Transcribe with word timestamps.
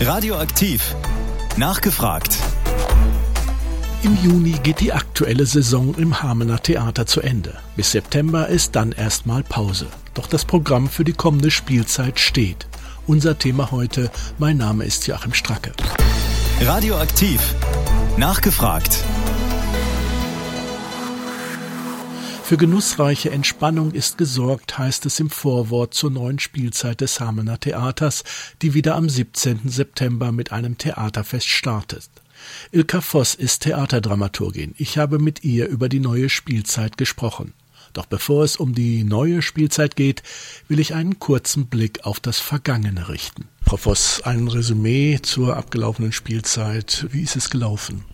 Radioaktiv. 0.00 0.94
Nachgefragt. 1.56 2.36
Im 4.02 4.16
Juni 4.22 4.52
geht 4.62 4.80
die 4.80 4.92
aktuelle 4.92 5.46
Saison 5.46 5.94
im 5.94 6.22
Hamener 6.22 6.62
Theater 6.62 7.06
zu 7.06 7.22
Ende. 7.22 7.54
Bis 7.76 7.92
September 7.92 8.46
ist 8.48 8.76
dann 8.76 8.92
erstmal 8.92 9.42
Pause. 9.42 9.86
Doch 10.12 10.26
das 10.26 10.44
Programm 10.44 10.90
für 10.90 11.02
die 11.04 11.14
kommende 11.14 11.50
Spielzeit 11.50 12.20
steht. 12.20 12.66
Unser 13.06 13.38
Thema 13.38 13.70
heute, 13.70 14.10
mein 14.38 14.58
Name 14.58 14.84
ist 14.84 15.06
Joachim 15.06 15.32
Stracke. 15.32 15.72
Radioaktiv. 16.60 17.54
Nachgefragt. 18.18 19.02
Für 22.46 22.56
genussreiche 22.56 23.32
Entspannung 23.32 23.90
ist 23.90 24.18
gesorgt, 24.18 24.78
heißt 24.78 25.04
es 25.04 25.18
im 25.18 25.30
Vorwort 25.30 25.94
zur 25.94 26.12
neuen 26.12 26.38
Spielzeit 26.38 27.00
des 27.00 27.18
Hamener 27.18 27.58
Theaters, 27.58 28.22
die 28.62 28.72
wieder 28.72 28.94
am 28.94 29.08
17. 29.08 29.62
September 29.64 30.30
mit 30.30 30.52
einem 30.52 30.78
Theaterfest 30.78 31.48
startet. 31.48 32.08
Ilka 32.70 33.00
Voss 33.00 33.34
ist 33.34 33.64
Theaterdramaturgin. 33.64 34.76
Ich 34.78 34.96
habe 34.96 35.18
mit 35.18 35.42
ihr 35.42 35.66
über 35.66 35.88
die 35.88 35.98
neue 35.98 36.28
Spielzeit 36.28 36.96
gesprochen. 36.96 37.52
Doch 37.94 38.06
bevor 38.06 38.44
es 38.44 38.56
um 38.56 38.76
die 38.76 39.02
neue 39.02 39.42
Spielzeit 39.42 39.96
geht, 39.96 40.22
will 40.68 40.78
ich 40.78 40.94
einen 40.94 41.18
kurzen 41.18 41.66
Blick 41.66 42.04
auf 42.04 42.20
das 42.20 42.38
Vergangene 42.38 43.08
richten. 43.08 43.48
Frau 43.62 43.76
Voss, 43.76 44.20
ein 44.22 44.46
Resümee 44.46 45.18
zur 45.20 45.56
abgelaufenen 45.56 46.12
Spielzeit. 46.12 47.08
Wie 47.10 47.22
ist 47.22 47.34
es 47.34 47.50
gelaufen? 47.50 48.04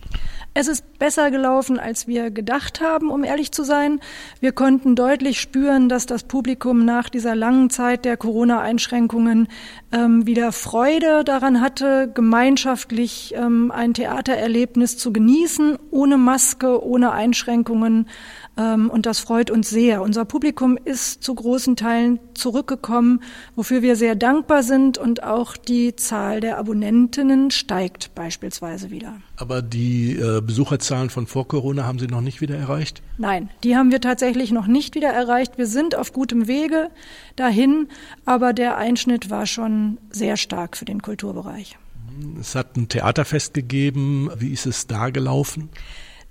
Es 0.55 0.67
ist 0.67 0.99
besser 0.99 1.31
gelaufen, 1.31 1.79
als 1.79 2.05
wir 2.05 2.29
gedacht 2.29 2.79
haben, 2.79 3.09
um 3.09 3.23
ehrlich 3.23 3.51
zu 3.51 3.63
sein. 3.63 3.99
Wir 4.39 4.51
konnten 4.51 4.95
deutlich 4.95 5.41
spüren, 5.41 5.89
dass 5.89 6.05
das 6.05 6.25
Publikum 6.25 6.85
nach 6.85 7.09
dieser 7.09 7.33
langen 7.33 7.71
Zeit 7.71 8.05
der 8.05 8.17
Corona-Einschränkungen 8.17 9.47
ähm, 9.91 10.27
wieder 10.27 10.51
Freude 10.51 11.23
daran 11.23 11.59
hatte, 11.59 12.11
gemeinschaftlich 12.13 13.33
ähm, 13.35 13.71
ein 13.71 13.95
Theatererlebnis 13.95 14.95
zu 14.97 15.11
genießen, 15.11 15.79
ohne 15.89 16.19
Maske, 16.19 16.85
ohne 16.85 17.11
Einschränkungen. 17.11 18.07
Ähm, 18.55 18.89
und 18.89 19.05
das 19.05 19.19
freut 19.19 19.49
uns 19.49 19.69
sehr. 19.69 20.01
Unser 20.01 20.25
Publikum 20.25 20.77
ist 20.83 21.23
zu 21.23 21.33
großen 21.33 21.75
Teilen 21.75 22.19
zurückgekommen, 22.33 23.21
wofür 23.55 23.81
wir 23.81 23.95
sehr 23.95 24.15
dankbar 24.15 24.63
sind. 24.63 24.97
Und 24.97 25.23
auch 25.23 25.57
die 25.57 25.95
Zahl 25.95 26.39
der 26.39 26.57
Abonnentinnen 26.57 27.51
steigt 27.51 28.13
beispielsweise 28.15 28.91
wieder. 28.91 29.15
Aber 29.37 29.61
die 29.61 30.15
äh, 30.17 30.41
Besucherzahlen 30.41 31.09
von 31.09 31.25
vor 31.25 31.47
Corona 31.47 31.85
haben 31.85 31.99
Sie 31.99 32.07
noch 32.07 32.21
nicht 32.21 32.41
wieder 32.41 32.55
erreicht? 32.55 33.01
Nein, 33.17 33.49
die 33.63 33.75
haben 33.75 33.91
wir 33.91 34.01
tatsächlich 34.01 34.51
noch 34.51 34.67
nicht 34.67 34.95
wieder 34.95 35.09
erreicht. 35.09 35.57
Wir 35.57 35.67
sind 35.67 35.95
auf 35.95 36.13
gutem 36.13 36.47
Wege 36.47 36.89
dahin, 37.35 37.87
aber 38.25 38.53
der 38.53 38.77
Einschnitt 38.77 39.29
war 39.29 39.47
schon 39.47 39.97
sehr 40.11 40.37
stark 40.37 40.77
für 40.77 40.85
den 40.85 41.01
Kulturbereich. 41.01 41.77
Es 42.39 42.53
hat 42.53 42.77
ein 42.77 42.89
Theaterfest 42.89 43.53
gegeben. 43.53 44.29
Wie 44.37 44.51
ist 44.51 44.67
es 44.67 44.85
da 44.85 45.09
gelaufen? 45.09 45.69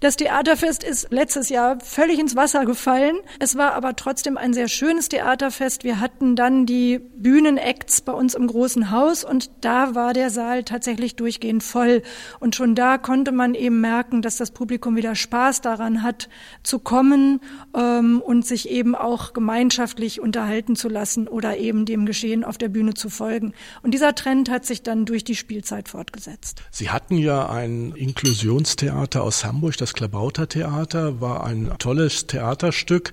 Das 0.03 0.17
Theaterfest 0.17 0.83
ist 0.83 1.13
letztes 1.13 1.49
Jahr 1.49 1.79
völlig 1.79 2.19
ins 2.19 2.35
Wasser 2.35 2.65
gefallen. 2.65 3.15
Es 3.39 3.57
war 3.57 3.75
aber 3.75 3.95
trotzdem 3.95 4.37
ein 4.37 4.53
sehr 4.53 4.67
schönes 4.67 5.09
Theaterfest. 5.09 5.85
Wir 5.85 6.01
hatten 6.01 6.35
dann 6.35 6.67
die 6.67 6.99
Bühnenacts 6.99 8.01
bei 8.01 8.11
uns 8.11 8.35
im 8.35 8.49
großen 8.49 8.91
Haus 8.91 9.23
und 9.23 9.53
da 9.61 9.95
war 9.95 10.13
der 10.13 10.31
Saal 10.31 10.65
tatsächlich 10.65 11.15
durchgehend 11.15 11.63
voll. 11.63 12.03
Und 12.41 12.57
schon 12.57 12.75
da 12.75 12.99
konnte 12.99 13.31
man 13.31 13.55
eben 13.55 13.81
merken, 13.81 14.23
dass 14.23 14.39
das 14.39 14.51
Publikum 14.51 14.97
wieder 14.97 15.15
Spaß 15.15 15.61
daran 15.61 16.03
hat, 16.03 16.29
zu 16.65 16.81
kommen 16.81 17.41
ähm, 17.73 18.21
und 18.21 18.45
sich 18.45 18.71
eben 18.71 18.97
auch 18.97 19.33
gemeinschaftlich 19.33 20.21
unterhalten 20.21 20.75
zu 20.75 20.89
lassen 20.89 21.29
oder 21.29 21.59
eben 21.59 21.85
dem 21.85 22.07
Geschehen 22.07 22.43
auf 22.43 22.59
der 22.59 22.71
Bühne 22.71 22.95
zu 22.95 23.09
folgen. 23.09 23.53
Und 23.83 23.95
dieser 23.95 24.17
Trend 24.17 24.51
hat 24.51 24.67
sich 24.67 24.83
dann 24.83 25.07
durch 25.07 25.23
die 25.23 25.37
Spielzeit 25.37 25.89
fortgesetzt. 25.89 26.61
Sie 26.73 26.91
hatten 26.91 27.19
ja 27.19 27.49
ein 27.49 27.95
Inklusionstheater 27.95 29.23
aus 29.23 29.45
Hamburg, 29.45 29.77
das 29.77 29.92
das 29.93 29.99
Klabauter 29.99 30.49
Theater 30.49 31.21
war 31.21 31.45
ein 31.45 31.75
tolles 31.79 32.27
Theaterstück. 32.27 33.13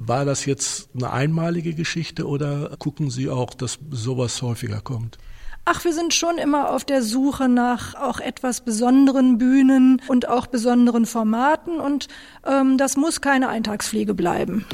War 0.00 0.24
das 0.24 0.44
jetzt 0.44 0.88
eine 0.96 1.12
einmalige 1.12 1.72
Geschichte 1.72 2.26
oder 2.26 2.76
gucken 2.78 3.10
Sie 3.10 3.30
auch, 3.30 3.54
dass 3.54 3.78
sowas 3.90 4.42
häufiger 4.42 4.80
kommt? 4.80 5.18
Ach, 5.66 5.84
wir 5.84 5.92
sind 5.92 6.12
schon 6.12 6.38
immer 6.38 6.70
auf 6.70 6.84
der 6.84 7.02
Suche 7.02 7.48
nach 7.48 7.94
auch 7.94 8.18
etwas 8.18 8.62
besonderen 8.62 9.38
Bühnen 9.38 10.02
und 10.08 10.28
auch 10.28 10.48
besonderen 10.48 11.06
Formaten 11.06 11.78
und 11.78 12.08
ähm, 12.44 12.76
das 12.76 12.96
muss 12.96 13.20
keine 13.20 13.48
Eintagspflege 13.48 14.14
bleiben. 14.14 14.66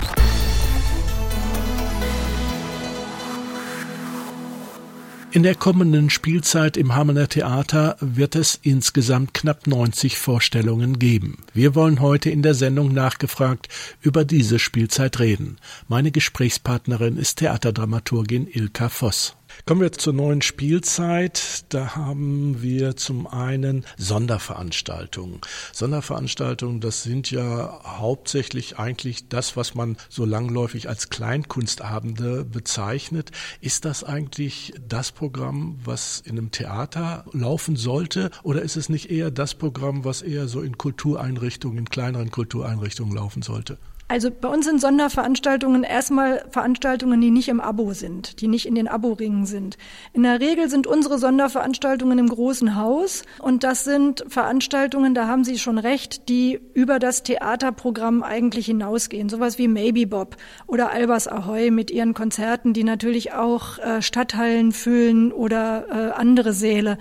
In 5.36 5.42
der 5.42 5.54
kommenden 5.54 6.08
Spielzeit 6.08 6.78
im 6.78 6.94
Hamener 6.94 7.28
Theater 7.28 7.98
wird 8.00 8.36
es 8.36 8.58
insgesamt 8.62 9.34
knapp 9.34 9.66
90 9.66 10.16
Vorstellungen 10.16 10.98
geben. 10.98 11.44
Wir 11.52 11.74
wollen 11.74 12.00
heute 12.00 12.30
in 12.30 12.40
der 12.40 12.54
Sendung 12.54 12.94
nachgefragt 12.94 13.68
über 14.00 14.24
diese 14.24 14.58
Spielzeit 14.58 15.18
reden. 15.18 15.58
Meine 15.88 16.10
Gesprächspartnerin 16.10 17.18
ist 17.18 17.40
Theaterdramaturgin 17.40 18.48
Ilka 18.50 18.88
Voss. 18.88 19.36
Kommen 19.64 19.80
wir 19.80 19.90
zur 19.92 20.12
neuen 20.12 20.42
Spielzeit. 20.42 21.64
Da 21.70 21.96
haben 21.96 22.62
wir 22.62 22.96
zum 22.96 23.26
einen 23.26 23.84
Sonderveranstaltungen. 23.96 25.40
Sonderveranstaltungen, 25.72 26.80
das 26.80 27.02
sind 27.02 27.30
ja 27.30 27.80
hauptsächlich 27.84 28.78
eigentlich 28.78 29.28
das, 29.28 29.56
was 29.56 29.74
man 29.74 29.96
so 30.08 30.24
langläufig 30.24 30.88
als 30.88 31.08
Kleinkunstabende 31.08 32.44
bezeichnet. 32.44 33.32
Ist 33.60 33.84
das 33.84 34.04
eigentlich 34.04 34.74
das 34.86 35.10
Programm, 35.10 35.80
was 35.82 36.20
in 36.20 36.38
einem 36.38 36.50
Theater 36.50 37.24
laufen 37.32 37.76
sollte? 37.76 38.30
Oder 38.42 38.62
ist 38.62 38.76
es 38.76 38.88
nicht 38.88 39.10
eher 39.10 39.30
das 39.30 39.54
Programm, 39.54 40.04
was 40.04 40.22
eher 40.22 40.46
so 40.48 40.60
in 40.60 40.78
Kultureinrichtungen, 40.78 41.78
in 41.78 41.88
kleineren 41.88 42.30
Kultureinrichtungen 42.30 43.16
laufen 43.16 43.42
sollte? 43.42 43.78
Also 44.08 44.30
bei 44.30 44.46
uns 44.46 44.66
sind 44.66 44.80
Sonderveranstaltungen 44.80 45.82
erstmal 45.82 46.44
Veranstaltungen, 46.50 47.20
die 47.20 47.32
nicht 47.32 47.48
im 47.48 47.60
Abo 47.60 47.92
sind, 47.92 48.40
die 48.40 48.46
nicht 48.46 48.66
in 48.66 48.76
den 48.76 48.86
Abo-Ringen 48.86 49.46
sind. 49.46 49.76
In 50.12 50.22
der 50.22 50.38
Regel 50.38 50.68
sind 50.68 50.86
unsere 50.86 51.18
Sonderveranstaltungen 51.18 52.16
im 52.20 52.28
großen 52.28 52.76
Haus 52.76 53.24
und 53.40 53.64
das 53.64 53.82
sind 53.82 54.24
Veranstaltungen, 54.28 55.12
da 55.14 55.26
haben 55.26 55.42
Sie 55.42 55.58
schon 55.58 55.78
recht, 55.78 56.28
die 56.28 56.60
über 56.72 57.00
das 57.00 57.24
Theaterprogramm 57.24 58.22
eigentlich 58.22 58.66
hinausgehen. 58.66 59.28
Sowas 59.28 59.58
wie 59.58 59.66
Maybe 59.66 60.06
Bob 60.06 60.36
oder 60.68 60.92
Albers 60.92 61.26
Ahoy 61.26 61.72
mit 61.72 61.90
ihren 61.90 62.14
Konzerten, 62.14 62.74
die 62.74 62.84
natürlich 62.84 63.32
auch 63.32 63.78
äh, 63.78 64.02
Stadthallen 64.02 64.70
füllen 64.70 65.32
oder 65.32 65.86
äh, 65.90 66.12
andere 66.12 66.52
Säle. 66.52 66.98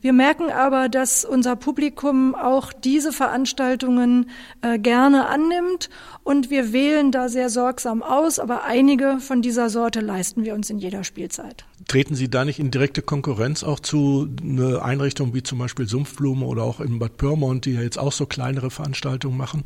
Wir 0.00 0.12
merken 0.12 0.50
aber, 0.50 0.88
dass 0.88 1.24
unser 1.24 1.54
Publikum 1.54 2.34
auch 2.34 2.72
diese 2.72 3.12
Veranstaltungen 3.12 4.30
äh, 4.62 4.78
gerne 4.78 5.26
annimmt 5.26 5.88
und 6.24 6.47
wir 6.50 6.72
wählen 6.72 7.12
da 7.12 7.28
sehr 7.28 7.50
sorgsam 7.50 8.02
aus, 8.02 8.38
aber 8.38 8.64
einige 8.64 9.18
von 9.20 9.42
dieser 9.42 9.70
Sorte 9.70 10.00
leisten 10.00 10.44
wir 10.44 10.54
uns 10.54 10.70
in 10.70 10.78
jeder 10.78 11.04
Spielzeit. 11.04 11.64
Treten 11.86 12.14
Sie 12.14 12.28
da 12.28 12.44
nicht 12.44 12.58
in 12.58 12.70
direkte 12.70 13.02
Konkurrenz 13.02 13.62
auch 13.62 13.80
zu 13.80 14.28
einer 14.42 14.82
Einrichtung 14.82 15.34
wie 15.34 15.42
zum 15.42 15.58
Beispiel 15.58 15.86
Sumpfblume 15.86 16.44
oder 16.44 16.62
auch 16.62 16.80
in 16.80 16.98
Bad 16.98 17.16
Pyrmont, 17.16 17.64
die 17.64 17.72
ja 17.72 17.82
jetzt 17.82 17.98
auch 17.98 18.12
so 18.12 18.26
kleinere 18.26 18.70
Veranstaltungen 18.70 19.36
machen? 19.36 19.64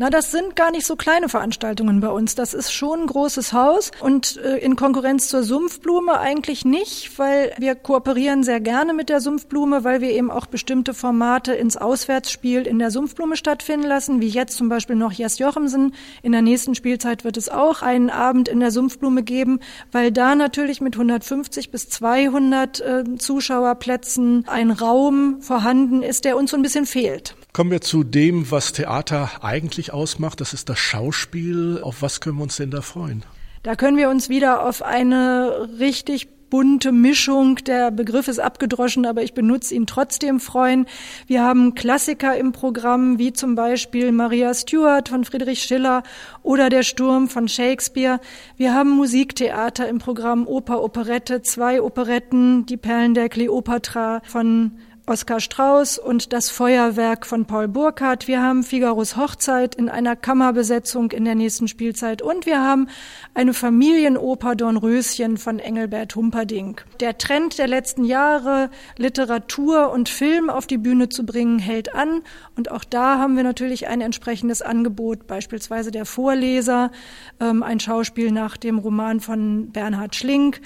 Na, 0.00 0.08
das 0.08 0.30
sind 0.30 0.56
gar 0.56 0.70
nicht 0.70 0.86
so 0.86 0.96
kleine 0.96 1.28
Veranstaltungen 1.28 2.00
bei 2.00 2.08
uns. 2.08 2.34
Das 2.34 2.54
ist 2.54 2.72
schon 2.72 3.00
ein 3.00 3.06
großes 3.06 3.52
Haus 3.52 3.90
und 4.00 4.38
äh, 4.38 4.56
in 4.56 4.74
Konkurrenz 4.74 5.28
zur 5.28 5.42
Sumpfblume 5.42 6.18
eigentlich 6.18 6.64
nicht, 6.64 7.18
weil 7.18 7.52
wir 7.58 7.74
kooperieren 7.74 8.42
sehr 8.42 8.60
gerne 8.60 8.94
mit 8.94 9.10
der 9.10 9.20
Sumpfblume, 9.20 9.84
weil 9.84 10.00
wir 10.00 10.08
eben 10.08 10.30
auch 10.30 10.46
bestimmte 10.46 10.94
Formate 10.94 11.52
ins 11.52 11.76
Auswärtsspiel 11.76 12.66
in 12.66 12.78
der 12.78 12.90
Sumpfblume 12.90 13.36
stattfinden 13.36 13.86
lassen, 13.86 14.22
wie 14.22 14.28
jetzt 14.28 14.56
zum 14.56 14.70
Beispiel 14.70 14.96
noch 14.96 15.12
Jes 15.12 15.38
Jochemsen. 15.38 15.92
In 16.22 16.32
der 16.32 16.40
nächsten 16.40 16.74
Spielzeit 16.74 17.24
wird 17.24 17.36
es 17.36 17.50
auch 17.50 17.82
einen 17.82 18.08
Abend 18.08 18.48
in 18.48 18.60
der 18.60 18.70
Sumpfblume 18.70 19.22
geben, 19.22 19.60
weil 19.92 20.12
da 20.12 20.34
natürlich 20.34 20.80
mit 20.80 20.94
150 20.94 21.70
bis 21.70 21.90
200 21.90 22.80
äh, 22.80 23.04
Zuschauerplätzen 23.18 24.48
ein 24.48 24.70
Raum 24.70 25.42
vorhanden 25.42 26.02
ist, 26.02 26.24
der 26.24 26.38
uns 26.38 26.52
so 26.52 26.56
ein 26.56 26.62
bisschen 26.62 26.86
fehlt. 26.86 27.34
Kommen 27.52 27.70
wir 27.70 27.80
zu 27.80 28.04
dem, 28.04 28.50
was 28.50 28.72
Theater 28.72 29.30
eigentlich 29.42 29.92
ausmacht. 29.92 30.40
Das 30.40 30.54
ist 30.54 30.68
das 30.68 30.78
Schauspiel. 30.78 31.80
Auf 31.82 32.00
was 32.00 32.20
können 32.20 32.36
wir 32.38 32.44
uns 32.44 32.56
denn 32.56 32.70
da 32.70 32.80
freuen? 32.80 33.24
Da 33.62 33.74
können 33.74 33.96
wir 33.96 34.08
uns 34.08 34.28
wieder 34.28 34.64
auf 34.66 34.82
eine 34.82 35.68
richtig 35.78 36.28
bunte 36.50 36.92
Mischung. 36.92 37.56
Der 37.56 37.90
Begriff 37.90 38.28
ist 38.28 38.40
abgedroschen, 38.40 39.06
aber 39.06 39.22
ich 39.22 39.34
benutze 39.34 39.74
ihn 39.74 39.86
trotzdem 39.86 40.40
freuen. 40.40 40.86
Wir 41.26 41.42
haben 41.42 41.74
Klassiker 41.74 42.36
im 42.36 42.52
Programm, 42.52 43.18
wie 43.18 43.32
zum 43.32 43.54
Beispiel 43.54 44.12
Maria 44.12 44.52
Stuart 44.52 45.08
von 45.08 45.24
Friedrich 45.24 45.62
Schiller 45.62 46.02
oder 46.42 46.68
Der 46.68 46.82
Sturm 46.82 47.28
von 47.28 47.48
Shakespeare. 47.48 48.20
Wir 48.56 48.74
haben 48.74 48.90
Musiktheater 48.90 49.88
im 49.88 49.98
Programm, 49.98 50.46
Oper, 50.46 50.82
Operette, 50.82 51.42
zwei 51.42 51.80
Operetten, 51.80 52.66
Die 52.66 52.76
Perlen 52.76 53.14
der 53.14 53.28
Kleopatra 53.28 54.20
von 54.24 54.72
Oskar 55.10 55.40
Strauß 55.40 55.98
und 55.98 56.32
das 56.32 56.50
Feuerwerk 56.50 57.26
von 57.26 57.44
Paul 57.44 57.66
Burkhardt. 57.66 58.28
Wir 58.28 58.40
haben 58.40 58.62
Figaros 58.62 59.16
Hochzeit 59.16 59.74
in 59.74 59.88
einer 59.88 60.14
Kammerbesetzung 60.14 61.10
in 61.10 61.24
der 61.24 61.34
nächsten 61.34 61.66
Spielzeit 61.66 62.22
und 62.22 62.46
wir 62.46 62.62
haben 62.62 62.86
eine 63.34 63.52
Familienoper 63.52 64.54
Dornröschen 64.54 65.36
von 65.36 65.58
Engelbert 65.58 66.14
Humperdinck. 66.14 66.86
Der 67.00 67.18
Trend 67.18 67.58
der 67.58 67.66
letzten 67.66 68.04
Jahre, 68.04 68.70
Literatur 68.98 69.90
und 69.90 70.08
Film 70.08 70.48
auf 70.48 70.68
die 70.68 70.78
Bühne 70.78 71.08
zu 71.08 71.26
bringen, 71.26 71.58
hält 71.58 71.92
an 71.92 72.22
und 72.56 72.70
auch 72.70 72.84
da 72.84 73.18
haben 73.18 73.34
wir 73.34 73.42
natürlich 73.42 73.88
ein 73.88 74.02
entsprechendes 74.02 74.62
Angebot, 74.62 75.26
beispielsweise 75.26 75.90
der 75.90 76.04
Vorleser, 76.04 76.92
ähm, 77.40 77.64
ein 77.64 77.80
Schauspiel 77.80 78.30
nach 78.30 78.56
dem 78.56 78.78
Roman 78.78 79.18
von 79.18 79.72
Bernhard 79.72 80.14
Schlink 80.14 80.60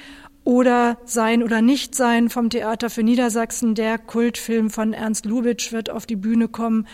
oder 0.45 0.99
Sein 1.05 1.43
oder 1.43 1.63
Nichtsein 1.63 2.29
vom 2.29 2.51
Theater 2.51 2.91
für 2.91 3.03
Niedersachsen. 3.03 3.75
Der 3.75 3.99
Kultfilm 3.99 4.71
von 4.71 4.93
Ernst 4.93 5.25
Lubitsch 5.25 5.73
wird 5.73 5.91
auf 5.91 6.07
die 6.07 6.17
Bühne 6.17 6.49
kommen 6.49 6.87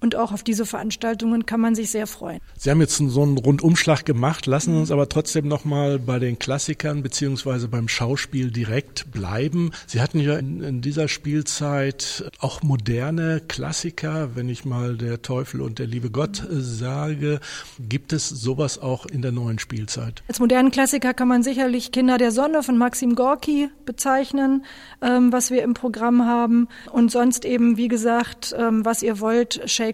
und 0.00 0.16
auch 0.16 0.32
auf 0.32 0.42
diese 0.42 0.66
Veranstaltungen 0.66 1.46
kann 1.46 1.60
man 1.60 1.74
sich 1.74 1.90
sehr 1.90 2.06
freuen. 2.06 2.40
Sie 2.56 2.70
haben 2.70 2.80
jetzt 2.80 2.96
so 2.96 3.22
einen 3.22 3.38
Rundumschlag 3.38 4.04
gemacht, 4.04 4.46
lassen 4.46 4.76
uns 4.76 4.90
aber 4.90 5.08
trotzdem 5.08 5.48
noch 5.48 5.64
mal 5.64 5.98
bei 5.98 6.18
den 6.18 6.38
Klassikern 6.38 7.02
beziehungsweise 7.02 7.68
beim 7.68 7.88
Schauspiel 7.88 8.50
direkt 8.50 9.10
bleiben. 9.10 9.72
Sie 9.86 10.00
hatten 10.00 10.20
ja 10.20 10.36
in, 10.36 10.62
in, 10.62 10.80
dieser 10.80 11.08
Spielzeit 11.08 12.30
auch 12.38 12.62
moderne 12.62 13.42
Klassiker, 13.46 14.36
wenn 14.36 14.48
ich 14.48 14.64
mal 14.64 14.96
der 14.96 15.22
Teufel 15.22 15.60
und 15.60 15.78
der 15.78 15.86
liebe 15.86 16.10
Gott 16.10 16.44
äh, 16.48 16.60
sage. 16.60 17.40
Gibt 17.78 18.12
es 18.12 18.28
sowas 18.28 18.78
auch 18.78 19.06
in 19.06 19.22
der 19.22 19.32
neuen 19.32 19.58
Spielzeit? 19.58 20.22
Als 20.28 20.38
modernen 20.38 20.70
Klassiker 20.70 21.14
kann 21.14 21.28
man 21.28 21.42
sicherlich 21.42 21.92
Kinder 21.92 22.18
der 22.18 22.30
Sonne 22.30 22.62
von 22.62 22.78
Maxim 22.78 23.14
Gorki 23.14 23.68
bezeichnen, 23.84 24.64
ähm, 25.02 25.32
was 25.32 25.50
wir 25.50 25.62
im 25.62 25.74
Programm 25.74 26.24
haben. 26.24 26.68
Und 26.92 27.10
sonst 27.10 27.44
eben, 27.44 27.76
wie 27.76 27.88
gesagt, 27.88 28.54
ähm, 28.56 28.84
was 28.84 29.02
ihr 29.02 29.20
wollt, 29.20 29.60
Shakespeare, 29.66 29.87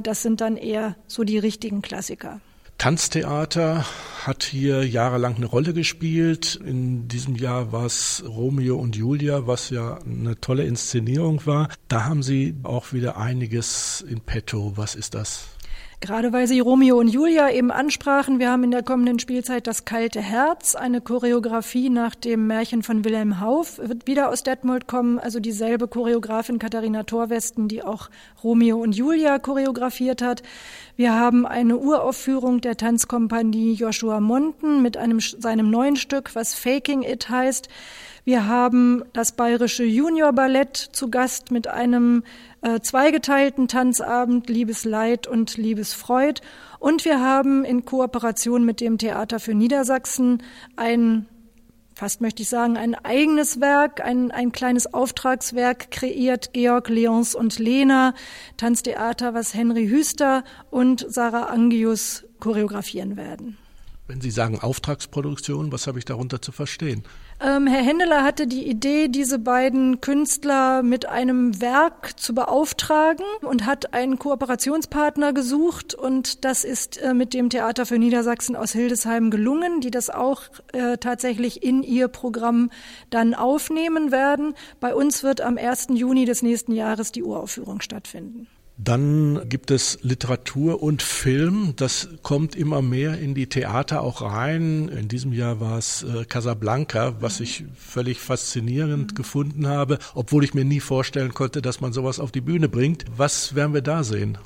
das 0.00 0.22
sind 0.22 0.40
dann 0.40 0.56
eher 0.56 0.96
so 1.06 1.24
die 1.24 1.38
richtigen 1.38 1.82
Klassiker. 1.82 2.40
Tanztheater 2.78 3.86
hat 4.26 4.42
hier 4.42 4.86
jahrelang 4.86 5.36
eine 5.36 5.46
Rolle 5.46 5.72
gespielt. 5.72 6.60
In 6.62 7.08
diesem 7.08 7.34
Jahr 7.34 7.72
war 7.72 7.86
es 7.86 8.22
Romeo 8.26 8.76
und 8.76 8.96
Julia, 8.96 9.46
was 9.46 9.70
ja 9.70 9.98
eine 10.04 10.38
tolle 10.40 10.64
Inszenierung 10.64 11.46
war. 11.46 11.68
Da 11.88 12.04
haben 12.04 12.22
Sie 12.22 12.54
auch 12.64 12.92
wieder 12.92 13.16
einiges 13.16 14.04
in 14.06 14.20
petto. 14.20 14.74
Was 14.76 14.94
ist 14.94 15.14
das? 15.14 15.55
Gerade 16.00 16.32
weil 16.34 16.46
Sie 16.46 16.60
Romeo 16.60 16.98
und 16.98 17.08
Julia 17.08 17.50
eben 17.50 17.70
ansprachen, 17.70 18.38
wir 18.38 18.50
haben 18.50 18.64
in 18.64 18.70
der 18.70 18.82
kommenden 18.82 19.18
Spielzeit 19.18 19.66
das 19.66 19.86
kalte 19.86 20.20
Herz, 20.20 20.74
eine 20.74 21.00
Choreografie 21.00 21.88
nach 21.88 22.14
dem 22.14 22.46
Märchen 22.46 22.82
von 22.82 23.02
Wilhelm 23.02 23.40
Hauff, 23.40 23.78
wird 23.78 24.06
wieder 24.06 24.28
aus 24.28 24.42
Detmold 24.42 24.88
kommen, 24.88 25.18
also 25.18 25.40
dieselbe 25.40 25.88
Choreografin 25.88 26.58
Katharina 26.58 27.04
Thorwesten, 27.04 27.66
die 27.68 27.82
auch 27.82 28.10
Romeo 28.44 28.76
und 28.76 28.94
Julia 28.94 29.38
choreografiert 29.38 30.20
hat. 30.20 30.42
Wir 30.96 31.14
haben 31.14 31.46
eine 31.46 31.78
Uraufführung 31.78 32.60
der 32.60 32.76
Tanzkompanie 32.76 33.72
Joshua 33.72 34.20
Monten 34.20 34.82
mit 34.82 34.98
einem, 34.98 35.20
seinem 35.20 35.70
neuen 35.70 35.96
Stück, 35.96 36.34
was 36.34 36.54
Faking 36.54 37.04
It 37.04 37.30
heißt. 37.30 37.70
Wir 38.24 38.48
haben 38.48 39.04
das 39.12 39.32
Bayerische 39.32 39.84
Junior 39.84 40.32
Ballett 40.32 40.76
zu 40.76 41.10
Gast 41.10 41.52
mit 41.52 41.68
einem 41.68 42.24
äh, 42.66 42.80
zweigeteilten 42.80 43.68
Tanzabend 43.68 44.48
Liebesleid 44.50 45.28
und 45.28 45.56
Liebesfreud. 45.56 46.40
Und 46.80 47.04
wir 47.04 47.20
haben 47.20 47.64
in 47.64 47.84
Kooperation 47.84 48.64
mit 48.64 48.80
dem 48.80 48.98
Theater 48.98 49.38
für 49.38 49.54
Niedersachsen 49.54 50.42
ein 50.74 51.26
fast 51.94 52.20
möchte 52.20 52.42
ich 52.42 52.50
sagen, 52.50 52.76
ein 52.76 52.94
eigenes 52.94 53.58
Werk, 53.58 54.02
ein, 54.02 54.30
ein 54.30 54.52
kleines 54.52 54.92
Auftragswerk 54.92 55.90
kreiert. 55.90 56.52
Georg 56.52 56.90
Leons 56.90 57.34
und 57.34 57.58
Lena, 57.58 58.14
Tanztheater, 58.58 59.32
was 59.32 59.54
Henry 59.54 59.86
Hüster 59.88 60.44
und 60.70 61.06
Sarah 61.08 61.44
Angius 61.44 62.24
choreografieren 62.38 63.16
werden. 63.16 63.56
Wenn 64.08 64.20
Sie 64.20 64.30
sagen 64.30 64.60
Auftragsproduktion, 64.60 65.72
was 65.72 65.86
habe 65.86 65.98
ich 65.98 66.04
darunter 66.04 66.42
zu 66.42 66.52
verstehen? 66.52 67.02
Ähm, 67.38 67.66
Herr 67.66 67.82
Händeler 67.82 68.24
hatte 68.24 68.46
die 68.46 68.66
Idee, 68.66 69.08
diese 69.08 69.38
beiden 69.38 70.00
Künstler 70.00 70.82
mit 70.82 71.06
einem 71.06 71.60
Werk 71.60 72.18
zu 72.18 72.34
beauftragen 72.34 73.26
und 73.42 73.66
hat 73.66 73.92
einen 73.92 74.18
Kooperationspartner 74.18 75.34
gesucht 75.34 75.94
und 75.94 76.46
das 76.46 76.64
ist 76.64 76.96
äh, 76.96 77.12
mit 77.12 77.34
dem 77.34 77.50
Theater 77.50 77.84
für 77.84 77.98
Niedersachsen 77.98 78.56
aus 78.56 78.72
Hildesheim 78.72 79.30
gelungen, 79.30 79.82
die 79.82 79.90
das 79.90 80.08
auch 80.08 80.44
äh, 80.72 80.96
tatsächlich 80.96 81.62
in 81.62 81.82
ihr 81.82 82.08
Programm 82.08 82.70
dann 83.10 83.34
aufnehmen 83.34 84.12
werden. 84.12 84.54
Bei 84.80 84.94
uns 84.94 85.22
wird 85.22 85.42
am 85.42 85.58
1. 85.58 85.88
Juni 85.90 86.24
des 86.24 86.40
nächsten 86.40 86.72
Jahres 86.72 87.12
die 87.12 87.22
Uraufführung 87.22 87.82
stattfinden. 87.82 88.48
Dann 88.78 89.48
gibt 89.48 89.70
es 89.70 89.98
Literatur 90.02 90.82
und 90.82 91.02
Film. 91.02 91.72
Das 91.76 92.08
kommt 92.22 92.54
immer 92.54 92.82
mehr 92.82 93.18
in 93.18 93.34
die 93.34 93.46
Theater 93.46 94.02
auch 94.02 94.20
rein. 94.20 94.88
In 94.88 95.08
diesem 95.08 95.32
Jahr 95.32 95.60
war 95.60 95.78
es 95.78 96.02
äh, 96.02 96.26
Casablanca, 96.26 97.14
was 97.20 97.40
ich 97.40 97.64
völlig 97.74 98.20
faszinierend 98.20 99.12
mhm. 99.12 99.14
gefunden 99.14 99.66
habe, 99.66 99.98
obwohl 100.14 100.44
ich 100.44 100.52
mir 100.52 100.66
nie 100.66 100.80
vorstellen 100.80 101.32
konnte, 101.32 101.62
dass 101.62 101.80
man 101.80 101.94
sowas 101.94 102.20
auf 102.20 102.32
die 102.32 102.42
Bühne 102.42 102.68
bringt. 102.68 103.06
Was 103.16 103.54
werden 103.54 103.72
wir 103.72 103.82
da 103.82 104.04
sehen? 104.04 104.36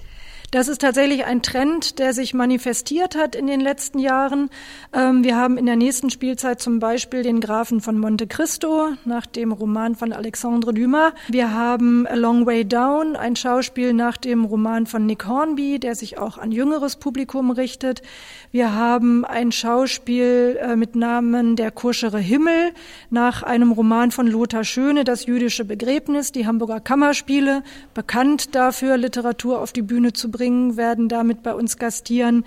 Das 0.52 0.66
ist 0.66 0.80
tatsächlich 0.80 1.26
ein 1.26 1.42
Trend, 1.42 2.00
der 2.00 2.12
sich 2.12 2.34
manifestiert 2.34 3.14
hat 3.14 3.36
in 3.36 3.46
den 3.46 3.60
letzten 3.60 4.00
Jahren. 4.00 4.50
Ähm, 4.92 5.22
wir 5.22 5.36
haben 5.36 5.56
in 5.56 5.64
der 5.64 5.76
nächsten 5.76 6.10
Spielzeit 6.10 6.60
zum 6.60 6.80
Beispiel 6.80 7.22
den 7.22 7.38
Grafen 7.40 7.80
von 7.80 7.96
Monte 7.96 8.26
Cristo 8.26 8.88
nach 9.04 9.26
dem 9.26 9.52
Roman 9.52 9.94
von 9.94 10.12
Alexandre 10.12 10.74
Dumas. 10.74 11.12
Wir 11.28 11.54
haben 11.54 12.04
A 12.08 12.14
Long 12.14 12.46
Way 12.46 12.64
Down, 12.64 13.14
ein 13.14 13.36
Schauspiel 13.36 13.92
nach 13.92 14.16
dem 14.16 14.44
Roman 14.44 14.86
von 14.86 15.06
Nick 15.06 15.24
Hornby, 15.28 15.78
der 15.78 15.94
sich 15.94 16.18
auch 16.18 16.36
an 16.36 16.50
jüngeres 16.50 16.96
Publikum 16.96 17.52
richtet. 17.52 18.02
Wir 18.50 18.74
haben 18.74 19.24
ein 19.24 19.52
Schauspiel 19.52 20.58
äh, 20.60 20.74
mit 20.74 20.96
Namen 20.96 21.54
Der 21.54 21.70
kuschere 21.70 22.18
Himmel 22.18 22.72
nach 23.08 23.44
einem 23.44 23.70
Roman 23.70 24.10
von 24.10 24.26
Lothar 24.26 24.64
Schöne, 24.64 25.04
Das 25.04 25.26
jüdische 25.26 25.64
Begräbnis, 25.64 26.32
die 26.32 26.48
Hamburger 26.48 26.80
Kammerspiele, 26.80 27.62
bekannt 27.94 28.56
dafür, 28.56 28.96
Literatur 28.96 29.60
auf 29.60 29.72
die 29.72 29.82
Bühne 29.82 30.12
zu 30.12 30.28
bringen, 30.28 30.39
werden 30.40 31.08
damit 31.08 31.42
bei 31.42 31.54
uns 31.54 31.76
gastieren. 31.76 32.44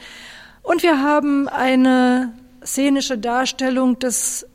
Und 0.64 0.82
wir 0.82 1.02
haben 1.02 1.48
eine 1.48 2.34
szenische 2.64 3.18
Darstellung 3.18 4.00
des 4.00 4.48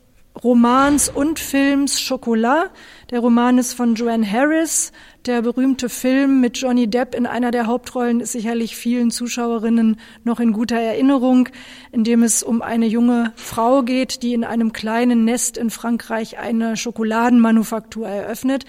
Romans 0.43 1.09
und 1.09 1.39
Films 1.39 2.07
Chocolat. 2.07 2.71
Der 3.09 3.19
Roman 3.19 3.57
ist 3.57 3.73
von 3.73 3.95
Joanne 3.95 4.29
Harris. 4.29 4.91
Der 5.25 5.41
berühmte 5.41 5.89
Film 5.89 6.39
mit 6.39 6.57
Johnny 6.57 6.87
Depp 6.87 7.13
in 7.13 7.25
einer 7.25 7.51
der 7.51 7.67
Hauptrollen 7.67 8.21
ist 8.21 8.31
sicherlich 8.31 8.75
vielen 8.75 9.11
Zuschauerinnen 9.11 9.99
noch 10.23 10.39
in 10.39 10.53
guter 10.53 10.79
Erinnerung, 10.79 11.49
in 11.91 12.03
dem 12.03 12.23
es 12.23 12.41
um 12.41 12.61
eine 12.61 12.85
junge 12.85 13.33
Frau 13.35 13.83
geht, 13.83 14.23
die 14.23 14.33
in 14.33 14.45
einem 14.45 14.71
kleinen 14.71 15.25
Nest 15.25 15.57
in 15.57 15.69
Frankreich 15.69 16.39
eine 16.39 16.77
Schokoladenmanufaktur 16.77 18.07
eröffnet. 18.07 18.65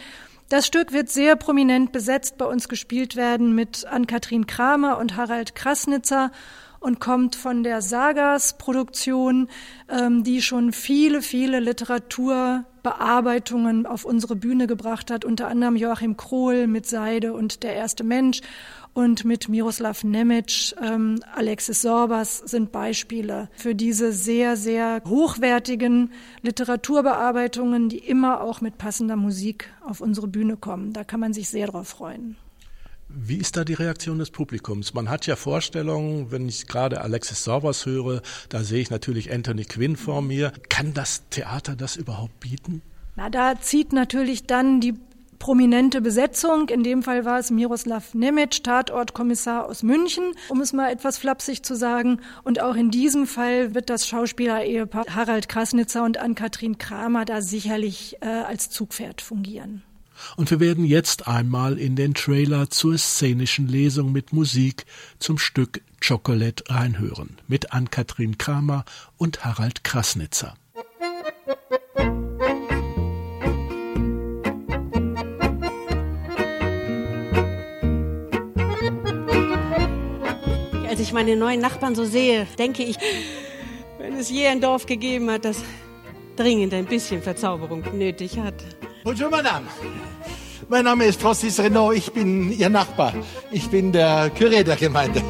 Das 0.50 0.66
Stück 0.66 0.92
wird 0.92 1.08
sehr 1.08 1.36
prominent 1.36 1.92
besetzt 1.92 2.36
bei 2.36 2.44
uns 2.44 2.68
gespielt 2.68 3.14
werden 3.14 3.54
mit 3.54 3.86
Ann-Kathrin 3.86 4.48
Kramer 4.48 4.98
und 4.98 5.14
Harald 5.14 5.54
Krasnitzer 5.54 6.32
und 6.80 6.98
kommt 6.98 7.36
von 7.36 7.62
der 7.62 7.82
Sagas-Produktion, 7.82 9.46
ähm, 9.88 10.24
die 10.24 10.42
schon 10.42 10.72
viele, 10.72 11.22
viele 11.22 11.60
Literaturbearbeitungen 11.60 13.86
auf 13.86 14.04
unsere 14.04 14.34
Bühne 14.34 14.66
gebracht 14.66 15.12
hat, 15.12 15.24
unter 15.24 15.46
anderem 15.46 15.76
Joachim 15.76 16.16
Krohl 16.16 16.66
mit 16.66 16.84
Seide 16.84 17.32
und 17.32 17.62
Der 17.62 17.76
erste 17.76 18.02
Mensch 18.02 18.40
und 18.92 19.24
mit 19.24 19.48
Miroslav 19.48 20.04
Nemec, 20.04 20.74
ähm, 20.82 21.20
Alexis 21.34 21.82
Sorbas 21.82 22.38
sind 22.38 22.72
Beispiele 22.72 23.48
für 23.54 23.74
diese 23.74 24.12
sehr, 24.12 24.56
sehr 24.56 25.02
hochwertigen 25.06 26.12
Literaturbearbeitungen, 26.42 27.88
die 27.88 27.98
immer 27.98 28.40
auch 28.40 28.60
mit 28.60 28.78
passender 28.78 29.16
Musik 29.16 29.72
auf 29.86 30.00
unsere 30.00 30.26
Bühne 30.26 30.56
kommen. 30.56 30.92
Da 30.92 31.04
kann 31.04 31.20
man 31.20 31.32
sich 31.32 31.48
sehr 31.48 31.68
drauf 31.68 31.88
freuen. 31.88 32.36
Wie 33.08 33.38
ist 33.38 33.56
da 33.56 33.64
die 33.64 33.74
Reaktion 33.74 34.18
des 34.18 34.30
Publikums? 34.30 34.94
Man 34.94 35.10
hat 35.10 35.26
ja 35.26 35.34
Vorstellungen, 35.34 36.30
wenn 36.30 36.48
ich 36.48 36.68
gerade 36.68 37.00
Alexis 37.00 37.42
Sorbas 37.42 37.84
höre, 37.84 38.22
da 38.48 38.62
sehe 38.62 38.80
ich 38.80 38.90
natürlich 38.90 39.32
Anthony 39.32 39.64
Quinn 39.64 39.96
vor 39.96 40.22
mir. 40.22 40.52
Kann 40.68 40.94
das 40.94 41.28
Theater 41.28 41.74
das 41.74 41.96
überhaupt 41.96 42.38
bieten? 42.38 42.82
Na, 43.16 43.28
da 43.28 43.60
zieht 43.60 43.92
natürlich 43.92 44.46
dann 44.46 44.80
die 44.80 44.94
prominente 45.40 46.00
Besetzung. 46.00 46.68
In 46.68 46.84
dem 46.84 47.02
Fall 47.02 47.24
war 47.24 47.40
es 47.40 47.50
Miroslav 47.50 48.14
Nemec, 48.14 48.62
Tatortkommissar 48.62 49.66
aus 49.66 49.82
München, 49.82 50.34
um 50.48 50.60
es 50.60 50.72
mal 50.72 50.92
etwas 50.92 51.18
flapsig 51.18 51.64
zu 51.64 51.74
sagen. 51.74 52.20
Und 52.44 52.60
auch 52.60 52.76
in 52.76 52.92
diesem 52.92 53.26
Fall 53.26 53.74
wird 53.74 53.90
das 53.90 54.06
Schauspieler-Ehepaar 54.06 55.06
Harald 55.12 55.48
Krasnitzer 55.48 56.04
und 56.04 56.18
Ann-Kathrin 56.18 56.78
Kramer 56.78 57.24
da 57.24 57.42
sicherlich 57.42 58.18
äh, 58.20 58.26
als 58.26 58.70
Zugpferd 58.70 59.20
fungieren. 59.20 59.82
Und 60.36 60.50
wir 60.50 60.60
werden 60.60 60.84
jetzt 60.84 61.26
einmal 61.26 61.78
in 61.78 61.96
den 61.96 62.14
Trailer 62.14 62.68
zur 62.70 62.98
szenischen 62.98 63.66
Lesung 63.66 64.12
mit 64.12 64.32
Musik 64.34 64.84
zum 65.18 65.38
Stück 65.38 65.80
Chocolate 66.06 66.64
reinhören 66.68 67.38
mit 67.48 67.72
Ann-Kathrin 67.72 68.38
Kramer 68.38 68.84
und 69.16 69.44
Harald 69.44 69.82
Krasnitzer. 69.84 70.54
Ich 81.00 81.14
meine 81.14 81.34
neuen 81.34 81.60
Nachbarn 81.60 81.94
so 81.94 82.04
sehe, 82.04 82.46
denke 82.58 82.82
ich, 82.82 82.96
wenn 83.98 84.16
es 84.16 84.28
je 84.28 84.46
ein 84.46 84.60
Dorf 84.60 84.84
gegeben 84.84 85.30
hat, 85.30 85.46
das 85.46 85.62
dringend 86.36 86.74
ein 86.74 86.84
bisschen 86.84 87.22
Verzauberung 87.22 87.82
nötig 87.96 88.38
hat. 88.38 88.54
Bonjour, 89.02 89.30
Madame. 89.30 89.66
Mein 90.68 90.84
Name 90.84 91.06
ist 91.06 91.18
Francis 91.18 91.58
Renault, 91.58 91.96
ich 91.96 92.12
bin 92.12 92.52
Ihr 92.52 92.68
Nachbar. 92.68 93.14
Ich 93.50 93.68
bin 93.68 93.92
der 93.92 94.30
Curé 94.36 94.62
der 94.62 94.76
Gemeinde. 94.76 95.22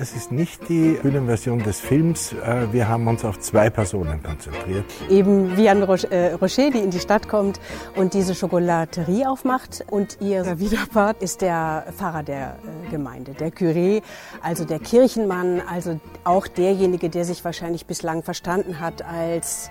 Es 0.00 0.14
ist 0.14 0.30
nicht 0.30 0.68
die 0.68 0.92
Bühnenversion 1.02 1.60
des 1.62 1.80
Films. 1.80 2.32
Äh, 2.32 2.72
wir 2.72 2.88
haben 2.88 3.08
uns 3.08 3.24
auf 3.24 3.40
zwei 3.40 3.68
Personen 3.68 4.22
konzentriert. 4.22 4.84
Eben 5.10 5.56
Vian 5.56 5.82
äh, 5.82 6.34
Rocher, 6.34 6.70
die 6.70 6.78
in 6.78 6.90
die 6.90 7.00
Stadt 7.00 7.28
kommt 7.28 7.58
und 7.96 8.14
diese 8.14 8.36
Schokolaterie 8.36 9.26
aufmacht. 9.26 9.84
Und 9.90 10.18
ihr 10.20 10.60
Widerpart 10.60 11.20
ist 11.20 11.40
der 11.40 11.84
Pfarrer 11.96 12.22
der 12.22 12.56
äh, 12.86 12.90
Gemeinde, 12.90 13.32
der 13.32 13.50
Curé, 13.50 14.02
also 14.40 14.64
der 14.64 14.78
Kirchenmann, 14.78 15.60
also 15.68 15.98
auch 16.22 16.46
derjenige, 16.46 17.10
der 17.10 17.24
sich 17.24 17.44
wahrscheinlich 17.44 17.86
bislang 17.86 18.22
verstanden 18.22 18.78
hat 18.78 19.02
als 19.04 19.68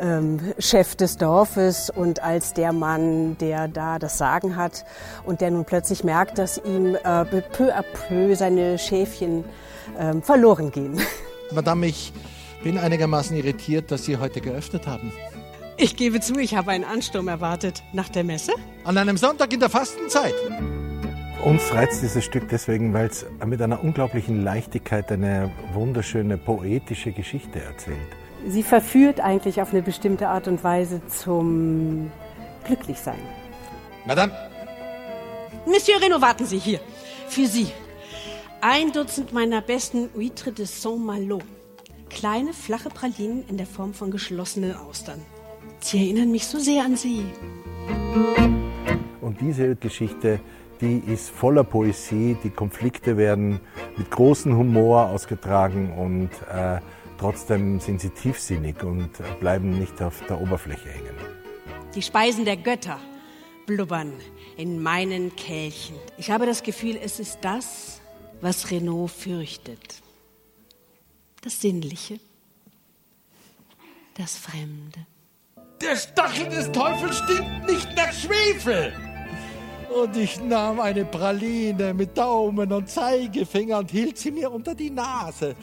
ähm, 0.00 0.40
Chef 0.58 0.96
des 0.96 1.16
Dorfes 1.16 1.90
und 1.90 2.22
als 2.22 2.54
der 2.54 2.72
Mann, 2.72 3.36
der 3.38 3.68
da 3.68 3.98
das 3.98 4.18
Sagen 4.18 4.56
hat 4.56 4.84
und 5.24 5.40
der 5.40 5.50
nun 5.50 5.64
plötzlich 5.64 6.04
merkt, 6.04 6.38
dass 6.38 6.58
ihm 6.58 6.94
äh, 6.94 7.24
peu 7.24 7.72
à 7.72 7.82
peu 7.82 8.34
seine 8.34 8.78
Schäfchen 8.78 9.44
äh, 9.98 10.20
verloren 10.20 10.70
gehen. 10.70 11.00
Madame, 11.52 11.86
ich 11.86 12.12
bin 12.62 12.78
einigermaßen 12.78 13.36
irritiert, 13.36 13.90
dass 13.90 14.04
Sie 14.04 14.16
heute 14.16 14.40
geöffnet 14.40 14.86
haben. 14.86 15.12
Ich 15.76 15.96
gebe 15.96 16.20
zu, 16.20 16.34
ich 16.38 16.54
habe 16.54 16.72
einen 16.72 16.84
Ansturm 16.84 17.28
erwartet. 17.28 17.82
Nach 17.92 18.08
der 18.08 18.24
Messe? 18.24 18.52
An 18.84 18.98
einem 18.98 19.16
Sonntag 19.16 19.52
in 19.52 19.60
der 19.60 19.70
Fastenzeit. 19.70 20.34
Uns 21.42 21.72
reizt 21.72 22.02
dieses 22.02 22.22
Stück 22.22 22.50
deswegen, 22.50 22.92
weil 22.92 23.06
es 23.06 23.24
mit 23.46 23.62
einer 23.62 23.82
unglaublichen 23.82 24.44
Leichtigkeit 24.44 25.10
eine 25.10 25.50
wunderschöne 25.72 26.36
poetische 26.36 27.12
Geschichte 27.12 27.62
erzählt. 27.62 28.19
Sie 28.46 28.62
verführt 28.62 29.20
eigentlich 29.20 29.60
auf 29.60 29.72
eine 29.72 29.82
bestimmte 29.82 30.28
Art 30.28 30.48
und 30.48 30.64
Weise 30.64 31.00
zum 31.06 32.10
Glücklichsein. 32.64 33.18
Madame. 34.06 34.32
Monsieur 35.66 36.00
Renaud, 36.00 36.22
warten 36.22 36.46
Sie 36.46 36.58
hier. 36.58 36.80
Für 37.28 37.46
Sie. 37.46 37.68
Ein 38.60 38.92
Dutzend 38.92 39.32
meiner 39.32 39.60
besten 39.60 40.08
Huîtres 40.16 40.54
de 40.54 40.66
Saint-Malo. 40.66 41.40
Kleine, 42.08 42.52
flache 42.52 42.88
Pralinen 42.88 43.44
in 43.48 43.56
der 43.56 43.66
Form 43.66 43.94
von 43.94 44.10
geschlossenen 44.10 44.74
Austern. 44.76 45.20
Sie 45.80 45.98
erinnern 45.98 46.30
mich 46.30 46.46
so 46.46 46.58
sehr 46.58 46.84
an 46.84 46.96
Sie. 46.96 47.24
Und 49.20 49.40
diese 49.40 49.76
Geschichte, 49.76 50.40
die 50.80 50.98
ist 51.06 51.30
voller 51.30 51.64
Poesie. 51.64 52.36
Die 52.42 52.50
Konflikte 52.50 53.16
werden 53.16 53.60
mit 53.96 54.10
großem 54.10 54.56
Humor 54.56 55.08
ausgetragen 55.08 55.92
und 55.92 56.30
äh, 56.52 56.80
Trotzdem 57.20 57.78
sind 57.80 58.00
sie 58.00 58.08
tiefsinnig 58.08 58.82
und 58.82 59.10
bleiben 59.40 59.78
nicht 59.78 60.00
auf 60.00 60.24
der 60.26 60.40
Oberfläche 60.40 60.88
hängen. 60.88 61.14
Die 61.94 62.00
Speisen 62.00 62.46
der 62.46 62.56
Götter 62.56 62.98
blubbern 63.66 64.14
in 64.56 64.82
meinen 64.82 65.36
Kelchen. 65.36 65.96
Ich 66.16 66.30
habe 66.30 66.46
das 66.46 66.62
Gefühl, 66.62 66.96
es 66.96 67.20
ist 67.20 67.40
das, 67.42 68.00
was 68.40 68.70
Renault 68.70 69.10
fürchtet. 69.10 70.00
Das 71.42 71.60
Sinnliche, 71.60 72.18
das 74.16 74.38
Fremde. 74.38 75.06
Der 75.82 75.96
Stachel 75.96 76.48
des 76.48 76.72
Teufels 76.72 77.18
stinkt 77.18 77.68
nicht 77.68 77.96
nach 77.96 78.12
Schwefel. 78.14 78.94
Und 79.94 80.16
ich 80.16 80.40
nahm 80.40 80.80
eine 80.80 81.04
Praline 81.04 81.92
mit 81.92 82.16
Daumen 82.16 82.72
und 82.72 82.88
Zeigefinger 82.88 83.80
und 83.80 83.90
hielt 83.90 84.16
sie 84.16 84.30
mir 84.30 84.50
unter 84.50 84.74
die 84.74 84.90
Nase 84.90 85.54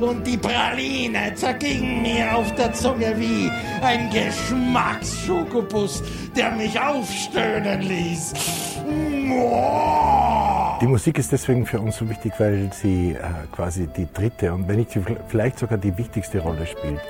und 0.00 0.26
die 0.26 0.36
Praline 0.36 1.34
zerging 1.34 2.02
mir 2.02 2.36
auf 2.36 2.54
der 2.54 2.72
Zunge 2.72 3.14
wie 3.16 3.50
ein 3.82 4.10
Geschmacksschokobus, 4.10 6.02
der 6.36 6.52
mich 6.52 6.78
aufstöhnen 6.78 7.82
ließ. 7.82 8.34
Die 10.80 10.86
Musik 10.86 11.18
ist 11.18 11.32
deswegen 11.32 11.66
für 11.66 11.80
uns 11.80 11.96
so 11.96 12.08
wichtig, 12.08 12.32
weil 12.38 12.70
sie 12.72 13.10
äh, 13.10 13.18
quasi 13.52 13.88
die 13.88 14.06
dritte 14.12 14.52
und 14.52 14.68
wenn 14.68 14.76
nicht 14.76 14.96
vielleicht 15.28 15.58
sogar 15.58 15.76
die 15.76 15.96
wichtigste 15.98 16.38
Rolle 16.38 16.66
spielt. 16.66 17.00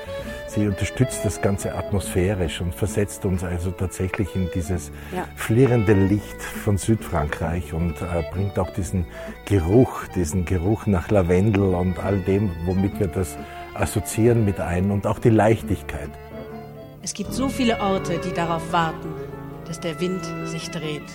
Sie 0.58 0.66
unterstützt 0.66 1.24
das 1.24 1.40
Ganze 1.40 1.72
atmosphärisch 1.72 2.60
und 2.60 2.74
versetzt 2.74 3.24
uns 3.24 3.44
also 3.44 3.70
tatsächlich 3.70 4.34
in 4.34 4.50
dieses 4.52 4.90
ja. 5.14 5.24
flirrende 5.36 5.92
Licht 5.92 6.42
von 6.42 6.76
Südfrankreich 6.76 7.72
und 7.72 7.94
äh, 8.02 8.24
bringt 8.32 8.58
auch 8.58 8.70
diesen 8.70 9.06
Geruch, 9.44 10.08
diesen 10.16 10.44
Geruch 10.46 10.86
nach 10.86 11.12
Lavendel 11.12 11.62
und 11.62 12.00
all 12.00 12.18
dem, 12.18 12.50
womit 12.66 12.98
wir 12.98 13.06
das 13.06 13.36
assoziieren 13.74 14.44
mit 14.44 14.58
ein 14.58 14.90
und 14.90 15.06
auch 15.06 15.20
die 15.20 15.30
Leichtigkeit. 15.30 16.10
Es 17.02 17.14
gibt 17.14 17.32
so 17.32 17.48
viele 17.48 17.80
Orte, 17.80 18.18
die 18.18 18.32
darauf 18.32 18.72
warten, 18.72 19.14
dass 19.64 19.78
der 19.78 20.00
Wind 20.00 20.24
sich 20.44 20.72
dreht. 20.72 21.08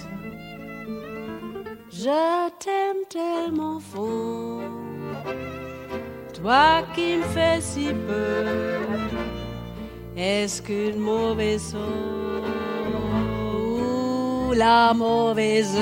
Je 1.89 2.49
t'aime 2.59 3.03
tellement 3.09 3.81
fort, 3.81 4.63
toi 6.33 6.81
qui 6.95 7.17
me 7.17 7.23
fais 7.23 7.59
si 7.59 7.93
peur. 8.07 9.32
Est-ce 10.15 10.61
qu'une 10.61 10.99
mauvaise 10.99 11.75
ou 13.65 14.53
la 14.53 14.93
mauvaise 14.93 15.75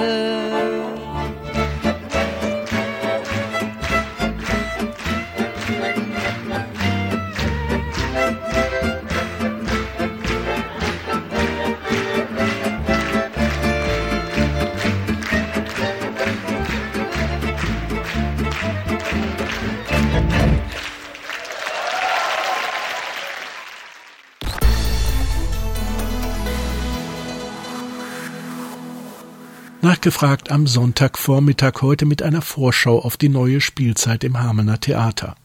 Nachgefragt 30.01 30.49
am 30.49 30.65
Sonntagvormittag 30.65 31.83
heute 31.83 32.07
mit 32.07 32.23
einer 32.23 32.41
Vorschau 32.41 32.97
auf 32.97 33.17
die 33.17 33.29
neue 33.29 33.61
Spielzeit 33.61 34.23
im 34.23 34.39
Hamener 34.39 34.79
Theater. 34.79 35.35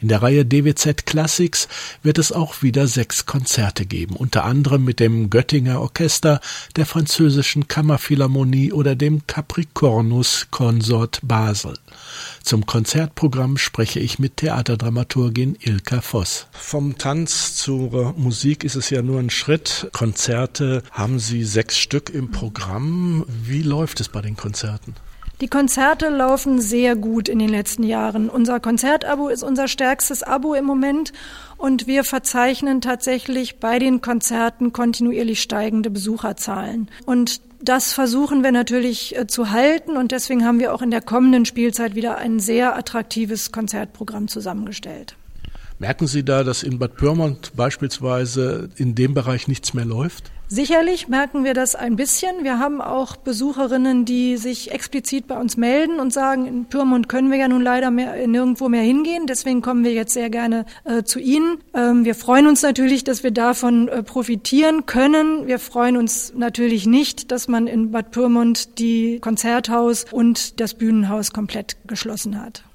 In 0.00 0.08
der 0.08 0.22
Reihe 0.22 0.44
DWZ 0.44 1.06
Classics 1.06 1.68
wird 2.02 2.18
es 2.18 2.32
auch 2.32 2.62
wieder 2.62 2.86
sechs 2.86 3.26
Konzerte 3.26 3.86
geben, 3.86 4.16
unter 4.16 4.44
anderem 4.44 4.84
mit 4.84 5.00
dem 5.00 5.30
Göttinger 5.30 5.80
Orchester, 5.80 6.40
der 6.76 6.86
französischen 6.86 7.68
Kammerphilharmonie 7.68 8.72
oder 8.72 8.94
dem 8.94 9.26
Capricornus 9.26 10.48
Consort 10.50 11.20
Basel. 11.22 11.74
Zum 12.42 12.66
Konzertprogramm 12.66 13.56
spreche 13.56 14.00
ich 14.00 14.18
mit 14.18 14.36
Theaterdramaturgin 14.38 15.56
Ilka 15.60 16.00
Voss. 16.00 16.46
Vom 16.52 16.96
Tanz 16.98 17.56
zur 17.56 18.14
Musik 18.16 18.64
ist 18.64 18.76
es 18.76 18.90
ja 18.90 19.02
nur 19.02 19.18
ein 19.18 19.30
Schritt. 19.30 19.88
Konzerte 19.92 20.82
haben 20.90 21.18
Sie 21.18 21.44
sechs 21.44 21.78
Stück 21.78 22.10
im 22.10 22.30
Programm. 22.30 23.24
Wie 23.28 23.62
läuft 23.62 24.00
es 24.00 24.08
bei 24.08 24.20
den 24.20 24.36
Konzerten? 24.36 24.94
Die 25.42 25.48
Konzerte 25.48 26.08
laufen 26.08 26.62
sehr 26.62 26.96
gut 26.96 27.28
in 27.28 27.38
den 27.38 27.50
letzten 27.50 27.82
Jahren. 27.82 28.30
Unser 28.30 28.58
Konzertabo 28.58 29.28
ist 29.28 29.42
unser 29.42 29.68
stärkstes 29.68 30.22
Abo 30.22 30.54
im 30.54 30.64
Moment 30.64 31.12
und 31.58 31.86
wir 31.86 32.04
verzeichnen 32.04 32.80
tatsächlich 32.80 33.58
bei 33.58 33.78
den 33.78 34.00
Konzerten 34.00 34.72
kontinuierlich 34.72 35.42
steigende 35.42 35.90
Besucherzahlen. 35.90 36.88
Und 37.04 37.42
das 37.60 37.92
versuchen 37.92 38.44
wir 38.44 38.52
natürlich 38.52 39.14
äh, 39.14 39.26
zu 39.26 39.50
halten 39.50 39.98
und 39.98 40.10
deswegen 40.10 40.46
haben 40.46 40.58
wir 40.58 40.72
auch 40.72 40.80
in 40.80 40.90
der 40.90 41.02
kommenden 41.02 41.44
Spielzeit 41.44 41.94
wieder 41.94 42.16
ein 42.16 42.40
sehr 42.40 42.74
attraktives 42.74 43.52
Konzertprogramm 43.52 44.28
zusammengestellt. 44.28 45.16
Merken 45.78 46.06
Sie 46.06 46.24
da, 46.24 46.42
dass 46.42 46.62
in 46.62 46.78
Bad 46.78 46.96
Pyrmont 46.96 47.52
beispielsweise 47.54 48.70
in 48.76 48.94
dem 48.94 49.12
Bereich 49.12 49.46
nichts 49.46 49.74
mehr 49.74 49.84
läuft? 49.84 50.32
Sicherlich 50.48 51.08
merken 51.08 51.44
wir 51.44 51.54
das 51.54 51.74
ein 51.74 51.96
bisschen. 51.96 52.44
Wir 52.44 52.60
haben 52.60 52.80
auch 52.80 53.16
Besucherinnen, 53.16 54.04
die 54.04 54.36
sich 54.36 54.70
explizit 54.70 55.26
bei 55.26 55.36
uns 55.36 55.56
melden 55.56 55.98
und 55.98 56.12
sagen, 56.12 56.46
in 56.46 56.66
Pyrmont 56.66 57.08
können 57.08 57.32
wir 57.32 57.36
ja 57.36 57.48
nun 57.48 57.62
leider 57.62 57.90
mehr, 57.90 58.26
nirgendwo 58.26 58.68
mehr 58.68 58.82
hingehen. 58.82 59.26
Deswegen 59.26 59.60
kommen 59.60 59.82
wir 59.84 59.92
jetzt 59.92 60.14
sehr 60.14 60.30
gerne 60.30 60.64
äh, 60.84 61.02
zu 61.02 61.18
Ihnen. 61.18 61.58
Ähm, 61.74 62.04
wir 62.04 62.14
freuen 62.14 62.46
uns 62.46 62.62
natürlich, 62.62 63.02
dass 63.02 63.24
wir 63.24 63.32
davon 63.32 63.88
äh, 63.88 64.04
profitieren 64.04 64.86
können. 64.86 65.48
Wir 65.48 65.58
freuen 65.58 65.96
uns 65.96 66.32
natürlich 66.34 66.86
nicht, 66.86 67.32
dass 67.32 67.48
man 67.48 67.66
in 67.66 67.90
Bad 67.90 68.12
Pyrmont 68.12 68.78
die 68.78 69.18
Konzerthaus 69.18 70.06
und 70.10 70.60
das 70.60 70.74
Bühnenhaus 70.74 71.32
komplett 71.32 71.76
geschlossen 71.88 72.40
hat. 72.40 72.65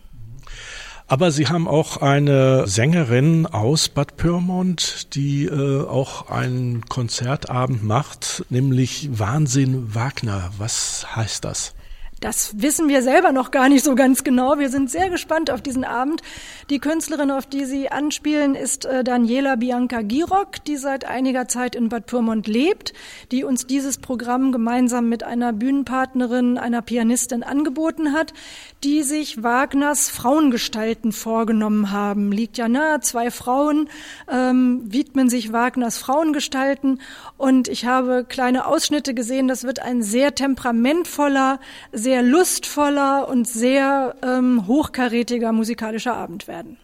Aber 1.12 1.30
Sie 1.32 1.48
haben 1.48 1.68
auch 1.68 1.98
eine 1.98 2.70
Sängerin 2.70 3.46
aus 3.46 3.90
Bad 3.90 4.16
Pyrmont, 4.16 5.14
die 5.14 5.44
äh, 5.44 5.86
auch 5.86 6.30
einen 6.30 6.86
Konzertabend 6.86 7.84
macht, 7.84 8.46
nämlich 8.48 9.10
Wahnsinn 9.12 9.94
Wagner. 9.94 10.52
Was 10.58 11.14
heißt 11.14 11.44
das? 11.44 11.74
Das 12.22 12.62
wissen 12.62 12.88
wir 12.88 13.02
selber 13.02 13.32
noch 13.32 13.50
gar 13.50 13.68
nicht 13.68 13.84
so 13.84 13.96
ganz 13.96 14.24
genau. 14.24 14.60
Wir 14.60 14.70
sind 14.70 14.92
sehr 14.92 15.10
gespannt 15.10 15.50
auf 15.50 15.60
diesen 15.60 15.84
Abend. 15.84 16.22
Die 16.70 16.78
Künstlerin, 16.78 17.32
auf 17.32 17.48
die 17.48 17.66
Sie 17.66 17.90
anspielen, 17.90 18.54
ist 18.54 18.86
äh, 18.86 19.04
Daniela 19.04 19.56
Bianca 19.56 20.04
Girock, 20.04 20.64
die 20.66 20.78
seit 20.78 21.04
einiger 21.04 21.48
Zeit 21.48 21.76
in 21.76 21.90
Bad 21.90 22.06
Pyrmont 22.06 22.46
lebt, 22.46 22.94
die 23.32 23.44
uns 23.44 23.66
dieses 23.66 23.98
Programm 23.98 24.52
gemeinsam 24.52 25.10
mit 25.10 25.24
einer 25.24 25.52
Bühnenpartnerin, 25.52 26.60
einer 26.60 26.84
Pianistin 26.84 27.42
angeboten 27.42 28.14
hat, 28.14 28.36
die 28.84 29.02
sich 29.02 29.42
Wagners 29.42 30.12
Frauengestalten 30.12 31.14
vorgenommen 31.14 31.90
haben. 31.90 32.32
Liegt 32.32 32.60
ja 32.60 32.68
nahe, 32.68 33.00
zwei 33.00 33.32
Frauen 33.32 33.90
ähm, 34.32 34.82
widmen 34.86 35.28
sich 35.28 35.54
Wagners 35.54 35.98
Frauengestalten 35.98 37.02
und 37.38 37.68
ich 37.68 37.88
habe 37.88 38.26
kleine 38.30 38.68
Ausschnitte 38.68 39.16
gesehen. 39.16 39.48
Das 39.48 39.64
wird 39.64 39.80
ein 39.80 40.04
sehr 40.04 40.36
temperamentvoller, 40.36 41.60
sehr 41.92 42.11
sehr 42.12 42.24
lustvoller 42.24 43.30
und 43.30 43.48
sehr 43.48 44.16
ähm, 44.22 44.68
hochkarätiger 44.68 45.54
musikalischer 45.54 46.14
Abend 46.14 46.46
werden. 46.46 46.76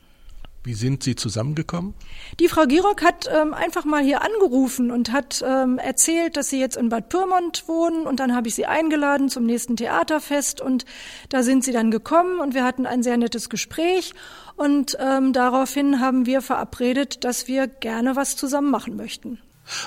Wie 0.63 0.74
sind 0.74 1.03
Sie 1.03 1.17
zusammengekommen? 1.17 1.96
Die 2.39 2.48
Frau 2.48 2.63
Girock 2.65 3.03
hat 3.03 3.29
ähm, 3.29 3.53
einfach 3.53 3.84
mal 3.84 4.01
hier 4.01 4.22
angerufen 4.22 4.89
und 4.89 5.12
hat 5.12 5.43
ähm, 5.46 5.79
erzählt, 5.79 6.38
dass 6.38 6.48
sie 6.50 6.62
jetzt 6.62 6.77
in 6.77 6.88
Bad 6.88 7.10
Pyrmont 7.10 7.67
wohnen 7.67 8.07
und 8.07 8.22
dann 8.22 8.34
habe 8.34 8.48
ich 8.48 8.55
sie 8.55 8.67
eingeladen 8.67 9.27
zum 9.27 9.46
nächsten 9.46 9.75
Theaterfest 9.75 10.62
und 10.62 10.86
da 11.27 11.43
sind 11.43 11.65
sie 11.65 11.74
dann 11.74 11.91
gekommen 11.91 12.39
und 12.39 12.53
wir 12.53 12.63
hatten 12.63 12.86
ein 12.86 13.03
sehr 13.03 13.17
nettes 13.17 13.50
Gespräch 13.50 14.13
und 14.55 14.98
ähm, 14.98 15.34
daraufhin 15.34 16.00
haben 16.00 16.25
wir 16.25 16.41
verabredet, 16.41 17.25
dass 17.25 17.50
wir 17.50 17.67
gerne 17.67 18.15
was 18.15 18.38
zusammen 18.38 18.72
machen 18.72 18.96
möchten. 18.96 19.39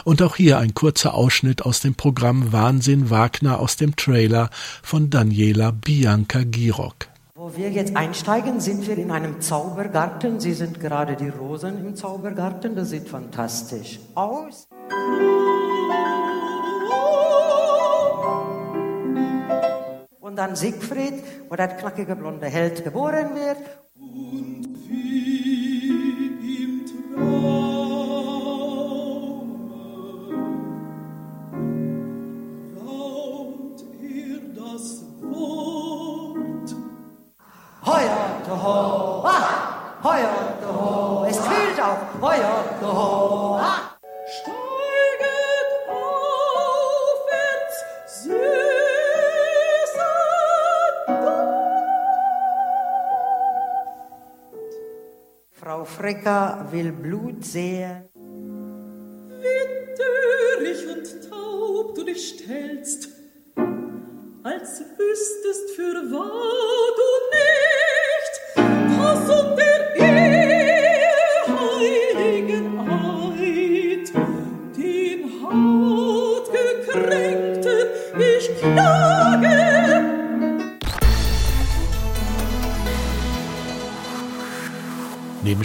Und 0.04 0.22
auch 0.22 0.36
hier 0.36 0.58
ein 0.58 0.74
kurzer 0.74 1.14
Ausschnitt 1.14 1.62
aus 1.62 1.80
dem 1.80 1.94
Programm 1.94 2.52
Wahnsinn 2.52 3.10
Wagner 3.10 3.60
aus 3.60 3.76
dem 3.76 3.96
Trailer 3.96 4.50
von 4.82 5.10
Daniela 5.10 5.70
Bianca 5.72 6.42
Girock. 6.44 7.08
Wo 7.34 7.56
wir 7.56 7.70
jetzt 7.70 7.96
einsteigen, 7.96 8.60
sind 8.60 8.86
wir 8.86 8.98
in 8.98 9.10
einem 9.10 9.40
Zaubergarten. 9.40 10.40
Sie 10.40 10.52
sind 10.52 10.78
gerade 10.78 11.16
die 11.16 11.30
Rosen 11.30 11.78
im 11.78 11.96
Zaubergarten. 11.96 12.76
Das 12.76 12.90
sieht 12.90 13.08
fantastisch 13.08 13.98
aus. 14.14 14.68
Und 20.20 20.36
dann 20.36 20.54
Siegfried, 20.54 21.14
wo 21.48 21.56
der 21.56 21.68
knackige 21.68 22.14
blonde 22.14 22.46
Held 22.46 22.84
geboren 22.84 23.34
wird. 23.34 23.58
Ah, 40.02 40.08
hoi 40.08 40.22
ho, 40.22 41.24
es 41.28 41.38
kühlt 41.38 41.80
auch, 41.80 42.20
hoi 42.20 42.36
ho, 42.82 43.58
ah. 43.60 43.96
Steiget 44.26 45.70
aufwärts, 46.88 47.76
süßer 48.22 48.40
Frau 55.52 55.84
Frecker 55.84 56.66
will 56.70 56.92
Blut 56.92 57.44
sehen. 57.44 58.09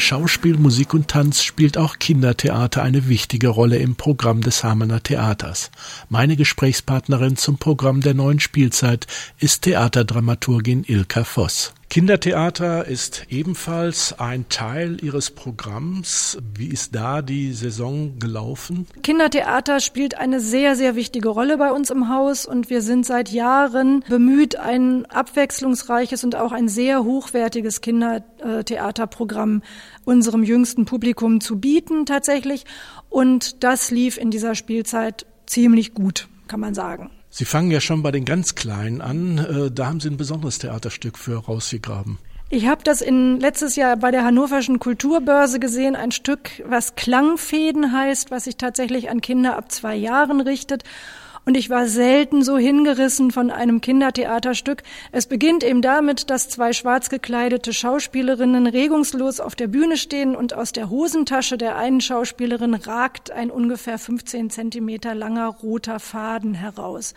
Schauspiel, 0.06 0.56
Musik 0.60 0.94
und 0.94 1.08
Tanz 1.08 1.42
spielt 1.42 1.80
auch 1.80 1.98
Kindertheater 1.98 2.84
eine 2.84 3.08
wichtige 3.10 3.48
Rolle 3.48 3.78
im 3.78 3.96
Programm 3.96 4.42
des 4.42 4.64
Hamener 4.64 5.02
Theaters. 5.02 5.72
Meine 6.10 6.36
Gesprächspartnerin 6.36 7.38
zum 7.38 7.58
Programm 7.58 8.02
der 8.02 8.14
neuen 8.14 8.40
Spielzeit 8.40 9.08
ist 9.40 9.64
Theaterdramaturgin 9.64 10.84
Ilka 10.84 11.24
Voss. 11.24 11.74
Kindertheater 11.96 12.86
ist 12.86 13.26
ebenfalls 13.30 14.20
ein 14.20 14.50
Teil 14.50 15.02
Ihres 15.02 15.32
Programms. 15.32 16.38
Wie 16.54 16.68
ist 16.68 16.94
da 16.94 17.22
die 17.22 17.54
Saison 17.54 18.20
gelaufen? 18.20 18.86
Kindertheater 19.02 19.80
spielt 19.80 20.18
eine 20.18 20.42
sehr, 20.42 20.76
sehr 20.76 20.98
wichtige 20.98 21.30
Rolle 21.30 21.58
bei 21.58 21.72
uns 21.72 21.92
im 21.92 22.10
Haus 22.10 22.46
und 22.46 22.70
wir 22.70 22.82
sind 22.82 23.06
seit 23.06 23.30
Jahren 23.30 24.04
bemüht, 24.10 24.58
ein 24.58 25.06
abwechslungsreiches 25.06 26.26
und 26.26 26.36
auch 26.36 26.52
ein 26.52 26.68
sehr 26.68 27.06
hochwertiges 27.06 27.80
Kindertheaterprogramm 27.80 29.62
unserem 30.04 30.44
jüngsten 30.44 30.84
Publikum 30.84 31.40
zu 31.40 31.62
bieten 31.62 32.06
tatsächlich. 32.06 32.66
Und 33.08 33.64
das 33.64 33.90
lief 33.90 34.18
in 34.18 34.32
dieser 34.32 34.56
Spielzeit 34.56 35.26
ziemlich 35.46 35.94
gut, 35.94 36.28
kann 36.50 36.60
man 36.60 36.74
sagen. 36.74 37.10
Sie 37.38 37.44
fangen 37.44 37.70
ja 37.70 37.82
schon 37.82 38.02
bei 38.02 38.12
den 38.12 38.24
ganz 38.24 38.56
Kleinen 38.56 39.02
an. 39.02 39.38
Äh, 39.40 39.70
da 39.70 39.88
haben 39.88 40.00
Sie 40.00 40.08
ein 40.08 40.16
besonderes 40.16 40.58
Theaterstück 40.58 41.18
für 41.18 41.44
rausgegraben. 41.44 42.18
Ich 42.50 42.66
habe 42.66 42.82
das 42.86 43.02
in 43.02 43.42
letztes 43.42 43.76
Jahr 43.76 43.98
bei 43.98 44.10
der 44.10 44.24
Hannoverschen 44.24 44.80
Kulturbörse 44.80 45.60
gesehen, 45.60 45.98
ein 45.98 46.14
Stück, 46.14 46.64
was 46.66 46.96
Klangfäden 46.96 47.92
heißt, 47.92 48.32
was 48.32 48.46
sich 48.46 48.56
tatsächlich 48.56 49.10
an 49.10 49.20
Kinder 49.20 49.58
ab 49.58 49.70
zwei 49.70 49.98
Jahren 49.98 50.40
richtet. 50.40 50.84
Und 51.46 51.56
ich 51.56 51.70
war 51.70 51.88
selten 51.88 52.44
so 52.44 52.58
hingerissen 52.58 53.30
von 53.30 53.52
einem 53.52 53.80
Kindertheaterstück. 53.80 54.82
Es 55.12 55.28
beginnt 55.28 55.64
eben 55.64 55.84
damit, 55.84 56.32
dass 56.32 56.50
zwei 56.50 56.74
schwarz 56.74 57.10
gekleidete 57.10 57.72
Schauspielerinnen 57.72 58.66
regungslos 58.66 59.40
auf 59.40 59.54
der 59.56 59.68
Bühne 59.68 59.98
stehen 59.98 60.36
und 60.36 60.56
aus 60.56 60.72
der 60.72 60.90
Hosentasche 60.90 61.60
der 61.60 61.76
einen 61.78 62.02
Schauspielerin 62.02 62.74
ragt 62.74 63.30
ein 63.30 63.52
ungefähr 63.52 64.00
15 64.00 64.50
Zentimeter 64.50 65.14
langer 65.14 65.48
roter 65.48 66.00
Faden 66.00 66.56
heraus. 66.56 67.14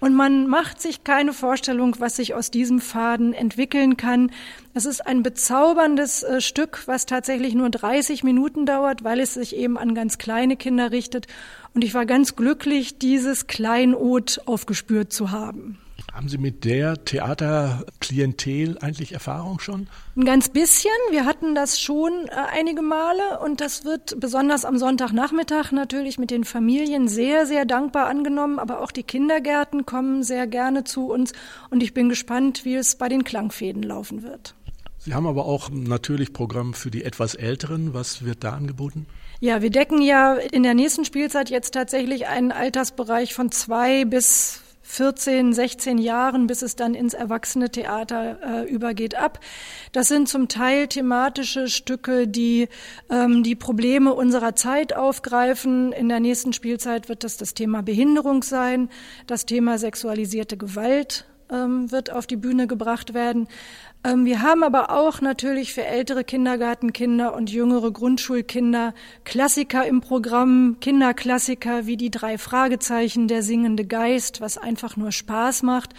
Und 0.00 0.14
man 0.14 0.46
macht 0.46 0.80
sich 0.80 1.02
keine 1.02 1.32
Vorstellung, 1.32 1.96
was 1.98 2.16
sich 2.16 2.34
aus 2.34 2.52
diesem 2.52 2.80
Faden 2.80 3.32
entwickeln 3.32 3.96
kann. 3.96 4.30
Es 4.72 4.84
ist 4.84 5.04
ein 5.04 5.24
bezauberndes 5.24 6.22
äh, 6.22 6.40
Stück, 6.40 6.84
was 6.86 7.04
tatsächlich 7.04 7.54
nur 7.54 7.68
30 7.68 8.22
Minuten 8.22 8.64
dauert, 8.64 9.02
weil 9.02 9.18
es 9.18 9.34
sich 9.34 9.56
eben 9.56 9.76
an 9.76 9.96
ganz 9.96 10.18
kleine 10.18 10.56
Kinder 10.56 10.92
richtet. 10.92 11.26
Und 11.74 11.84
ich 11.84 11.94
war 11.94 12.06
ganz 12.06 12.36
glücklich, 12.36 12.98
dieses 12.98 13.46
Kleinod 13.46 14.40
aufgespürt 14.46 15.12
zu 15.12 15.30
haben. 15.30 15.78
Haben 16.12 16.28
Sie 16.28 16.38
mit 16.38 16.64
der 16.64 17.04
Theaterklientel 17.04 18.78
eigentlich 18.80 19.12
Erfahrung 19.12 19.60
schon? 19.60 19.88
Ein 20.16 20.24
ganz 20.24 20.48
bisschen. 20.48 20.90
Wir 21.10 21.24
hatten 21.26 21.54
das 21.54 21.80
schon 21.80 22.12
äh, 22.26 22.30
einige 22.52 22.82
Male 22.82 23.38
und 23.44 23.60
das 23.60 23.84
wird 23.84 24.18
besonders 24.18 24.64
am 24.64 24.78
Sonntagnachmittag 24.78 25.70
natürlich 25.70 26.18
mit 26.18 26.30
den 26.30 26.44
Familien 26.44 27.06
sehr, 27.08 27.46
sehr 27.46 27.64
dankbar 27.66 28.06
angenommen. 28.06 28.58
Aber 28.58 28.80
auch 28.80 28.90
die 28.90 29.04
Kindergärten 29.04 29.86
kommen 29.86 30.24
sehr 30.24 30.46
gerne 30.46 30.84
zu 30.84 31.12
uns 31.12 31.32
und 31.70 31.82
ich 31.82 31.94
bin 31.94 32.08
gespannt, 32.08 32.64
wie 32.64 32.74
es 32.74 32.96
bei 32.96 33.08
den 33.08 33.22
Klangfäden 33.22 33.82
laufen 33.82 34.22
wird. 34.22 34.54
Sie 34.98 35.14
haben 35.14 35.26
aber 35.26 35.46
auch 35.46 35.70
natürlich 35.70 36.32
Programm 36.32 36.74
für 36.74 36.90
die 36.90 37.04
etwas 37.04 37.34
Älteren. 37.34 37.94
Was 37.94 38.24
wird 38.24 38.44
da 38.44 38.52
angeboten? 38.52 39.06
Ja, 39.40 39.62
wir 39.62 39.70
decken 39.70 40.02
ja 40.02 40.34
in 40.34 40.64
der 40.64 40.74
nächsten 40.74 41.04
Spielzeit 41.04 41.50
jetzt 41.50 41.72
tatsächlich 41.74 42.26
einen 42.26 42.50
Altersbereich 42.50 43.34
von 43.34 43.52
zwei 43.52 44.04
bis 44.04 44.62
14, 44.82 45.52
16 45.52 45.98
Jahren, 45.98 46.46
bis 46.46 46.62
es 46.62 46.74
dann 46.74 46.94
ins 46.94 47.12
erwachsene 47.12 47.70
Theater 47.70 48.38
äh, 48.42 48.68
übergeht, 48.68 49.14
ab. 49.14 49.38
Das 49.92 50.08
sind 50.08 50.28
zum 50.28 50.48
Teil 50.48 50.88
thematische 50.88 51.68
Stücke, 51.68 52.26
die 52.26 52.68
ähm, 53.10 53.42
die 53.42 53.54
Probleme 53.54 54.14
unserer 54.14 54.56
Zeit 54.56 54.96
aufgreifen. 54.96 55.92
In 55.92 56.08
der 56.08 56.20
nächsten 56.20 56.54
Spielzeit 56.54 57.10
wird 57.10 57.22
das 57.22 57.36
das 57.36 57.52
Thema 57.52 57.82
Behinderung 57.82 58.42
sein, 58.42 58.88
das 59.26 59.44
Thema 59.44 59.78
sexualisierte 59.78 60.56
Gewalt 60.56 61.26
ähm, 61.50 61.90
wird 61.90 62.10
auf 62.10 62.26
die 62.26 62.36
Bühne 62.36 62.66
gebracht 62.66 63.14
werden. 63.14 63.48
Ähm, 64.04 64.24
wir 64.24 64.42
haben 64.42 64.62
aber 64.62 64.90
auch 64.90 65.20
natürlich 65.20 65.74
für 65.74 65.84
ältere 65.84 66.24
Kindergartenkinder 66.24 67.34
und 67.34 67.50
jüngere 67.50 67.90
Grundschulkinder 67.90 68.94
Klassiker 69.24 69.86
im 69.86 70.00
Programm, 70.00 70.76
Kinderklassiker 70.80 71.86
wie 71.86 71.96
die 71.96 72.10
drei 72.10 72.38
Fragezeichen, 72.38 73.28
der 73.28 73.42
singende 73.42 73.84
Geist, 73.84 74.40
was 74.40 74.58
einfach 74.58 74.96
nur 74.96 75.12
Spaß 75.12 75.62
macht 75.62 75.94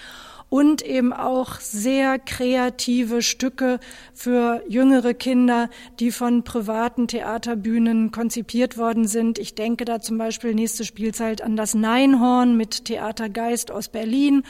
und 0.49 0.81
eben 0.81 1.13
auch 1.13 1.59
sehr 1.59 2.17
kreative 2.17 3.21
Stücke 3.21 3.79
für 4.13 4.63
jüngere 4.67 5.13
Kinder, 5.13 5.69
die 5.99 6.11
von 6.11 6.43
privaten 6.43 7.07
Theaterbühnen 7.07 8.11
konzipiert 8.11 8.77
worden 8.77 9.07
sind. 9.07 9.37
Ich 9.37 9.53
denke 9.53 9.85
da 9.85 9.99
zum 9.99 10.17
Beispiel 10.17 10.55
nächste 10.55 10.85
Spielzeit 10.85 11.41
an 11.41 11.55
das 11.55 11.75
Neinhorn 11.75 12.57
mit 12.57 12.85
Theatergeist 12.85 13.71
aus 13.71 13.89
Berlin 13.89 14.43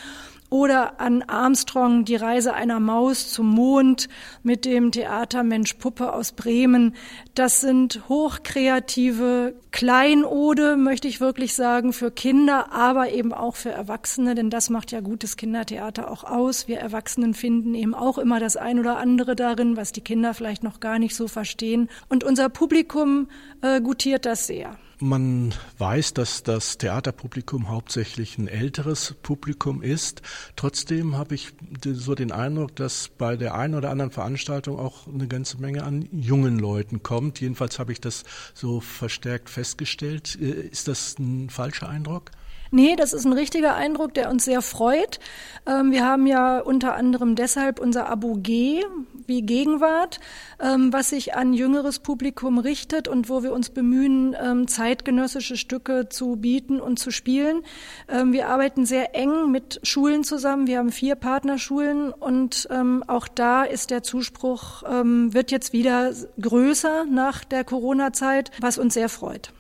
oder 0.50 1.00
an 1.00 1.22
Armstrong 1.24 2.06
die 2.06 2.16
Reise 2.16 2.54
einer 2.54 2.80
Maus 2.80 3.32
zum 3.32 3.48
Mond 3.48 4.10
mit 4.44 4.66
dem 4.66 4.92
Theater 4.92 5.44
Mensch 5.44 5.76
Puppe 5.76 6.14
aus 6.14 6.32
Bremen. 6.32 6.96
Das 7.36 7.62
sind 7.62 8.08
hochkreative 8.10 9.54
Kleinode, 9.72 10.76
möchte 10.76 11.08
ich 11.08 11.22
wirklich 11.22 11.54
sagen, 11.54 11.94
für 11.94 12.12
Kinder, 12.12 12.72
aber 12.72 13.12
eben 13.12 13.34
auch 13.34 13.56
für 13.56 13.72
Erwachsene, 13.72 14.36
denn 14.36 14.50
das 14.50 14.70
macht 14.70 14.92
ja 14.92 15.02
gutes 15.02 15.38
Kindertheater 15.38 16.10
auch 16.10 16.24
aus. 16.24 16.68
Wir 16.68 16.80
Erwachsenen 16.80 17.34
finden 17.34 17.76
eben 17.76 17.94
auch 17.94 18.18
immer 18.18 18.40
das 18.40 18.58
ein 18.58 18.80
oder 18.80 18.98
andere 18.98 19.36
darin, 19.36 19.78
was 19.78 19.92
die 19.92 20.02
Kinder 20.02 20.34
vielleicht 20.34 20.64
noch 20.64 20.80
gar 20.80 21.00
nicht 21.00 21.16
so 21.16 21.28
verstehen. 21.28 21.90
Und 22.10 22.24
unser 22.24 22.50
Publikum 22.50 23.28
äh, 23.62 23.82
gutiert 23.82 24.26
das 24.26 24.48
sehr. 24.48 24.78
Man 25.02 25.54
weiß, 25.78 26.14
dass 26.14 26.44
das 26.44 26.78
Theaterpublikum 26.78 27.70
hauptsächlich 27.70 28.38
ein 28.38 28.50
älteres 28.50 29.16
Publikum 29.22 29.82
ist. 29.82 30.22
Trotzdem 30.58 31.16
habe 31.16 31.36
ich 31.36 31.54
so 31.86 32.16
den 32.16 32.34
Eindruck, 32.34 32.76
dass 32.76 33.08
bei 33.08 33.38
der 33.38 33.56
einen 33.56 33.76
oder 33.76 33.92
anderen 33.92 34.12
Veranstaltung 34.12 34.78
auch 34.78 35.08
eine 35.08 35.30
ganze 35.30 35.58
Menge 35.58 35.86
an 35.86 36.10
jungen 36.12 36.60
Leuten 36.60 37.02
kommt. 37.02 37.40
Jedenfalls 37.40 37.80
habe 37.80 37.94
ich 37.94 38.02
das 38.02 38.26
so 38.54 38.82
verstärkt 38.82 39.50
festgestellt. 39.50 40.38
Äh, 40.42 40.68
ist 40.68 40.90
das 40.90 41.18
ein 41.18 41.50
falscher 41.50 41.88
Eindruck? 41.88 42.32
Nee, 42.72 42.96
das 42.96 43.14
ist 43.14 43.26
ein 43.26 43.34
richtiger 43.34 43.76
Eindruck, 43.76 44.14
der 44.14 44.30
uns 44.30 44.46
sehr 44.46 44.62
freut. 44.62 45.20
Ähm, 45.66 45.92
wir 45.92 46.06
haben 46.06 46.28
ja 46.28 46.60
unter 46.60 46.96
anderem 46.96 47.36
deshalb 47.36 47.80
unser 47.80 48.08
Abo 48.08 48.36
G 48.36 48.84
wie 49.26 49.42
Gegenwart, 49.42 50.20
ähm, 50.60 50.94
was 50.94 51.10
sich 51.10 51.36
an 51.36 51.54
jüngeres 51.54 51.98
Publikum 52.00 52.60
richtet 52.60 53.08
und 53.08 53.28
wo 53.28 53.42
wir 53.42 53.54
uns 53.54 53.72
bemühen, 53.72 54.36
ähm, 54.40 54.68
zeitgenössische 54.68 55.58
Stücke 55.58 56.10
zu 56.10 56.36
bieten 56.36 56.80
und 56.80 57.00
zu 57.00 57.12
spielen. 57.12 57.62
Wir 58.08 58.48
arbeiten 58.48 58.86
sehr 58.86 59.16
eng 59.16 59.52
mit 59.52 59.80
Schulen 59.84 60.24
zusammen. 60.24 60.68
Wir 60.68 60.80
haben 60.80 60.92
vier 60.92 61.16
Partnerschulen 61.16 62.12
und 62.12 62.68
auch 63.08 63.28
da 63.28 63.64
ist 63.64 63.92
der 63.92 64.04
Zuspruch, 64.04 64.84
wird 64.84 65.52
jetzt 65.52 65.74
wieder 65.74 66.12
größer 66.42 67.06
nach 67.06 67.44
der 67.44 67.64
Corona-Zeit, 67.64 68.52
was 68.60 68.78
uns 68.78 68.94
sehr 68.96 69.10
freut. 69.10 69.52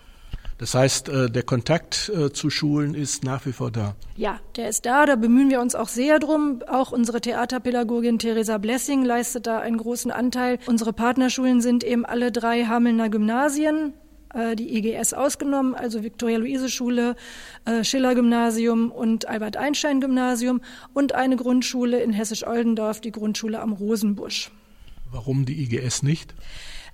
Das 0.60 0.74
heißt, 0.76 1.08
äh, 1.08 1.32
der 1.32 1.43
Kontakt 1.43 2.12
äh, 2.13 2.34
zu 2.34 2.50
Schulen 2.50 2.93
ist 2.93 3.24
nach 3.24 3.45
wie 3.45 3.54
vor 3.54 3.72
da. 3.72 3.95
Ja, 4.17 4.41
der 4.58 4.67
ist 4.67 4.86
da. 4.86 5.06
Da 5.06 5.15
bemühen 5.15 5.50
wir 5.50 5.62
uns 5.62 5.74
auch 5.74 5.88
sehr 5.88 6.19
drum. 6.19 6.62
Auch 6.67 6.91
unsere 6.91 7.22
Theaterpädagogin 7.22 8.19
Theresa 8.19 8.58
Blessing 8.58 9.06
leistet 9.06 9.48
da 9.48 9.60
einen 9.60 9.78
großen 9.78 10.12
Anteil. 10.12 10.60
Unsere 10.67 10.91
Partnerschulen 10.91 11.62
sind 11.62 11.86
eben 11.86 12.06
alle 12.06 12.34
drei 12.34 12.65
Hamelner 12.65 13.08
Gymnasien 13.08 13.93
äh, 14.34 14.58
die 14.58 14.78
IGS 14.78 15.13
ausgenommen, 15.13 15.76
also 15.76 16.04
Viktoria-Luise-Schule, 16.04 17.15
Schiller-Gymnasium 17.82 18.91
und 18.91 19.30
Albert-Einstein-Gymnasium 19.30 20.60
und 20.93 21.15
eine 21.15 21.38
Grundschule 21.38 22.02
in 22.02 22.12
Hessisch-Oldendorf, 22.12 23.00
die 23.00 23.12
Grundschule 23.12 23.62
am 23.62 23.72
Rosenbusch. 23.72 24.52
Warum 25.10 25.45
die 25.45 25.63
IGS 25.63 26.04
nicht? 26.04 26.36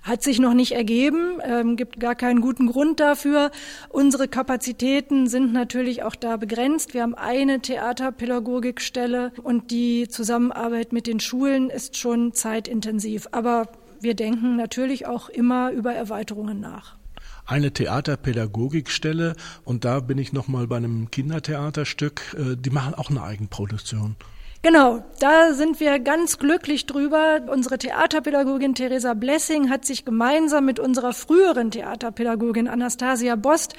Hat 0.02 0.22
sich 0.22 0.38
noch 0.38 0.54
nicht 0.54 0.72
ergeben, 0.72 1.40
ähm, 1.44 1.76
gibt 1.76 2.00
gar 2.00 2.14
keinen 2.14 2.40
guten 2.40 2.66
Grund 2.66 3.00
dafür. 3.00 3.50
Unsere 3.88 4.28
Kapazitäten 4.28 5.26
sind 5.26 5.52
natürlich 5.52 6.02
auch 6.02 6.14
da 6.14 6.36
begrenzt. 6.36 6.94
Wir 6.94 7.02
haben 7.02 7.14
eine 7.14 7.60
Theaterpädagogikstelle 7.60 9.32
und 9.42 9.70
die 9.70 10.08
Zusammenarbeit 10.08 10.92
mit 10.92 11.06
den 11.06 11.20
Schulen 11.20 11.70
ist 11.70 11.96
schon 11.96 12.32
zeitintensiv. 12.32 13.28
Aber 13.32 13.68
wir 14.00 14.14
denken 14.14 14.56
natürlich 14.56 15.06
auch 15.06 15.28
immer 15.28 15.72
über 15.72 15.92
Erweiterungen 15.92 16.60
nach 16.60 16.96
eine 17.46 17.72
Theaterpädagogikstelle 17.72 19.36
und 19.64 19.84
da 19.84 20.00
bin 20.00 20.18
ich 20.18 20.32
noch 20.32 20.48
mal 20.48 20.66
bei 20.66 20.76
einem 20.76 21.10
Kindertheaterstück. 21.10 22.36
Äh, 22.38 22.56
die 22.56 22.70
machen 22.70 22.94
auch 22.94 23.10
eine 23.10 23.22
Eigenproduktion. 23.22 24.16
Genau, 24.66 25.04
da 25.20 25.52
sind 25.52 25.78
wir 25.78 26.00
ganz 26.00 26.38
glücklich 26.38 26.86
drüber. 26.86 27.42
Unsere 27.46 27.78
Theaterpädagogin 27.78 28.74
Theresa 28.74 29.14
Blessing 29.14 29.70
hat 29.70 29.84
sich 29.84 30.04
gemeinsam 30.04 30.64
mit 30.64 30.80
unserer 30.80 31.12
früheren 31.12 31.70
Theaterpädagogin 31.70 32.66
Anastasia 32.66 33.36
Bost 33.36 33.74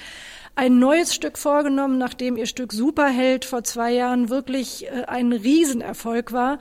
ein 0.56 0.80
neues 0.80 1.14
Stück 1.14 1.38
vorgenommen, 1.38 1.98
nachdem 1.98 2.38
ihr 2.38 2.46
Stück 2.46 2.72
Superheld 2.72 3.44
vor 3.44 3.66
zwei 3.66 3.92
Jahren 3.92 4.30
wirklich 4.30 4.88
äh, 4.88 5.04
ein 5.08 5.34
Riesenerfolg 5.34 6.32
war. 6.32 6.58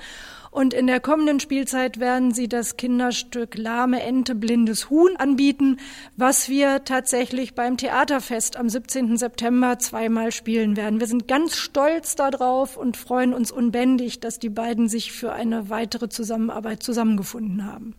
Und 0.57 0.73
in 0.73 0.87
der 0.87 1.01
kommenden 1.01 1.39
Spielzeit 1.39 2.01
werden 2.01 2.33
sie 2.33 2.49
das 2.49 2.79
Kinderstück 2.79 3.59
Lahme 3.59 4.03
Ente, 4.03 4.35
blindes 4.35 4.89
Huhn 4.89 5.15
anbieten, 5.19 5.77
was 6.17 6.49
wir 6.49 6.83
tatsächlich 6.83 7.55
beim 7.55 7.77
Theaterfest 7.77 8.57
am 8.57 8.71
17. 8.71 9.19
September 9.19 9.79
zweimal 9.79 10.33
spielen 10.33 10.79
werden. 10.79 10.99
Wir 10.99 11.09
sind 11.09 11.29
ganz 11.29 11.59
stolz 11.59 12.15
darauf 12.15 12.79
und 12.79 12.97
freuen 12.97 13.35
uns 13.35 13.53
unbändig, 13.53 14.21
dass 14.21 14.39
die 14.39 14.49
beiden 14.49 14.89
sich 14.89 15.13
für 15.13 15.35
eine 15.35 15.69
weitere 15.69 16.09
Zusammenarbeit 16.09 16.83
zusammengefunden 16.83 17.71
haben. 17.71 17.93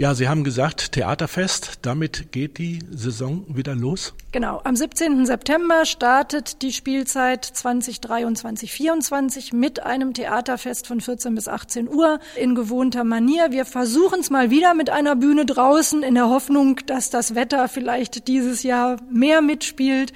Ja, 0.00 0.14
Sie 0.14 0.28
haben 0.28 0.44
gesagt, 0.44 0.92
Theaterfest, 0.92 1.80
damit 1.82 2.30
geht 2.30 2.58
die 2.58 2.78
Saison 2.88 3.44
wieder 3.48 3.74
los? 3.74 4.14
Genau, 4.30 4.60
am 4.62 4.76
17. 4.76 5.26
September 5.26 5.84
startet 5.86 6.62
die 6.62 6.72
Spielzeit 6.72 7.44
2023-24 7.44 9.56
mit 9.56 9.82
einem 9.82 10.14
Theaterfest 10.14 10.86
von 10.86 11.00
14 11.00 11.34
bis 11.34 11.48
18 11.48 11.88
Uhr 11.88 12.20
in 12.36 12.54
gewohnter 12.54 13.02
Manier. 13.02 13.50
Wir 13.50 13.64
versuchen 13.64 14.20
es 14.20 14.30
mal 14.30 14.50
wieder 14.50 14.74
mit 14.74 14.88
einer 14.88 15.16
Bühne 15.16 15.44
draußen 15.44 16.04
in 16.04 16.14
der 16.14 16.28
Hoffnung, 16.28 16.78
dass 16.86 17.10
das 17.10 17.34
Wetter 17.34 17.66
vielleicht 17.66 18.28
dieses 18.28 18.62
Jahr 18.62 18.98
mehr 19.10 19.42
mitspielt. 19.42 20.12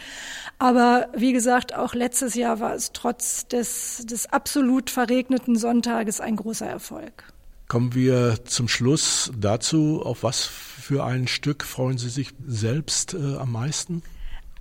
Aber 0.60 1.08
wie 1.12 1.32
gesagt, 1.32 1.74
auch 1.74 1.94
letztes 1.94 2.36
Jahr 2.36 2.60
war 2.60 2.74
es 2.74 2.92
trotz 2.92 3.48
des, 3.48 4.06
des 4.06 4.32
absolut 4.32 4.90
verregneten 4.90 5.56
Sonntages 5.56 6.20
ein 6.20 6.36
großer 6.36 6.68
Erfolg. 6.68 7.24
Kommen 7.72 7.94
wir 7.94 8.44
zum 8.44 8.68
Schluss 8.68 9.32
dazu, 9.34 10.02
auf 10.04 10.24
was 10.24 10.44
für 10.44 11.04
ein 11.04 11.26
Stück 11.26 11.64
freuen 11.64 11.96
Sie 11.96 12.10
sich 12.10 12.28
selbst 12.46 13.14
äh, 13.14 13.36
am 13.36 13.50
meisten? 13.50 14.02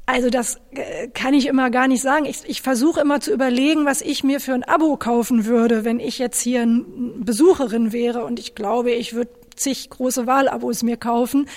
Also 0.06 0.30
das 0.30 0.62
äh, 0.72 1.10
kann 1.10 1.34
ich 1.34 1.48
immer 1.48 1.72
gar 1.72 1.90
nicht 1.90 2.02
sagen. 2.02 2.24
Ich, 2.24 2.44
ich 2.46 2.62
versuche 2.62 3.02
immer 3.02 3.20
zu 3.20 3.34
überlegen, 3.34 3.86
was 3.86 4.00
ich 4.00 4.24
mir 4.24 4.40
für 4.40 4.54
ein 4.54 4.64
Abo 4.64 4.96
kaufen 4.96 5.44
würde, 5.44 5.84
wenn 5.84 6.00
ich 6.00 6.20
jetzt 6.20 6.40
hier 6.40 6.62
ein 6.62 7.26
Besucherin 7.26 7.92
wäre. 7.92 8.24
Und 8.24 8.40
ich 8.40 8.56
glaube, 8.56 8.92
ich 8.92 9.14
würde 9.14 9.32
zig 9.58 9.90
große 9.90 10.26
Wahlabos 10.26 10.82
mir 10.82 10.96
kaufen. 10.96 11.50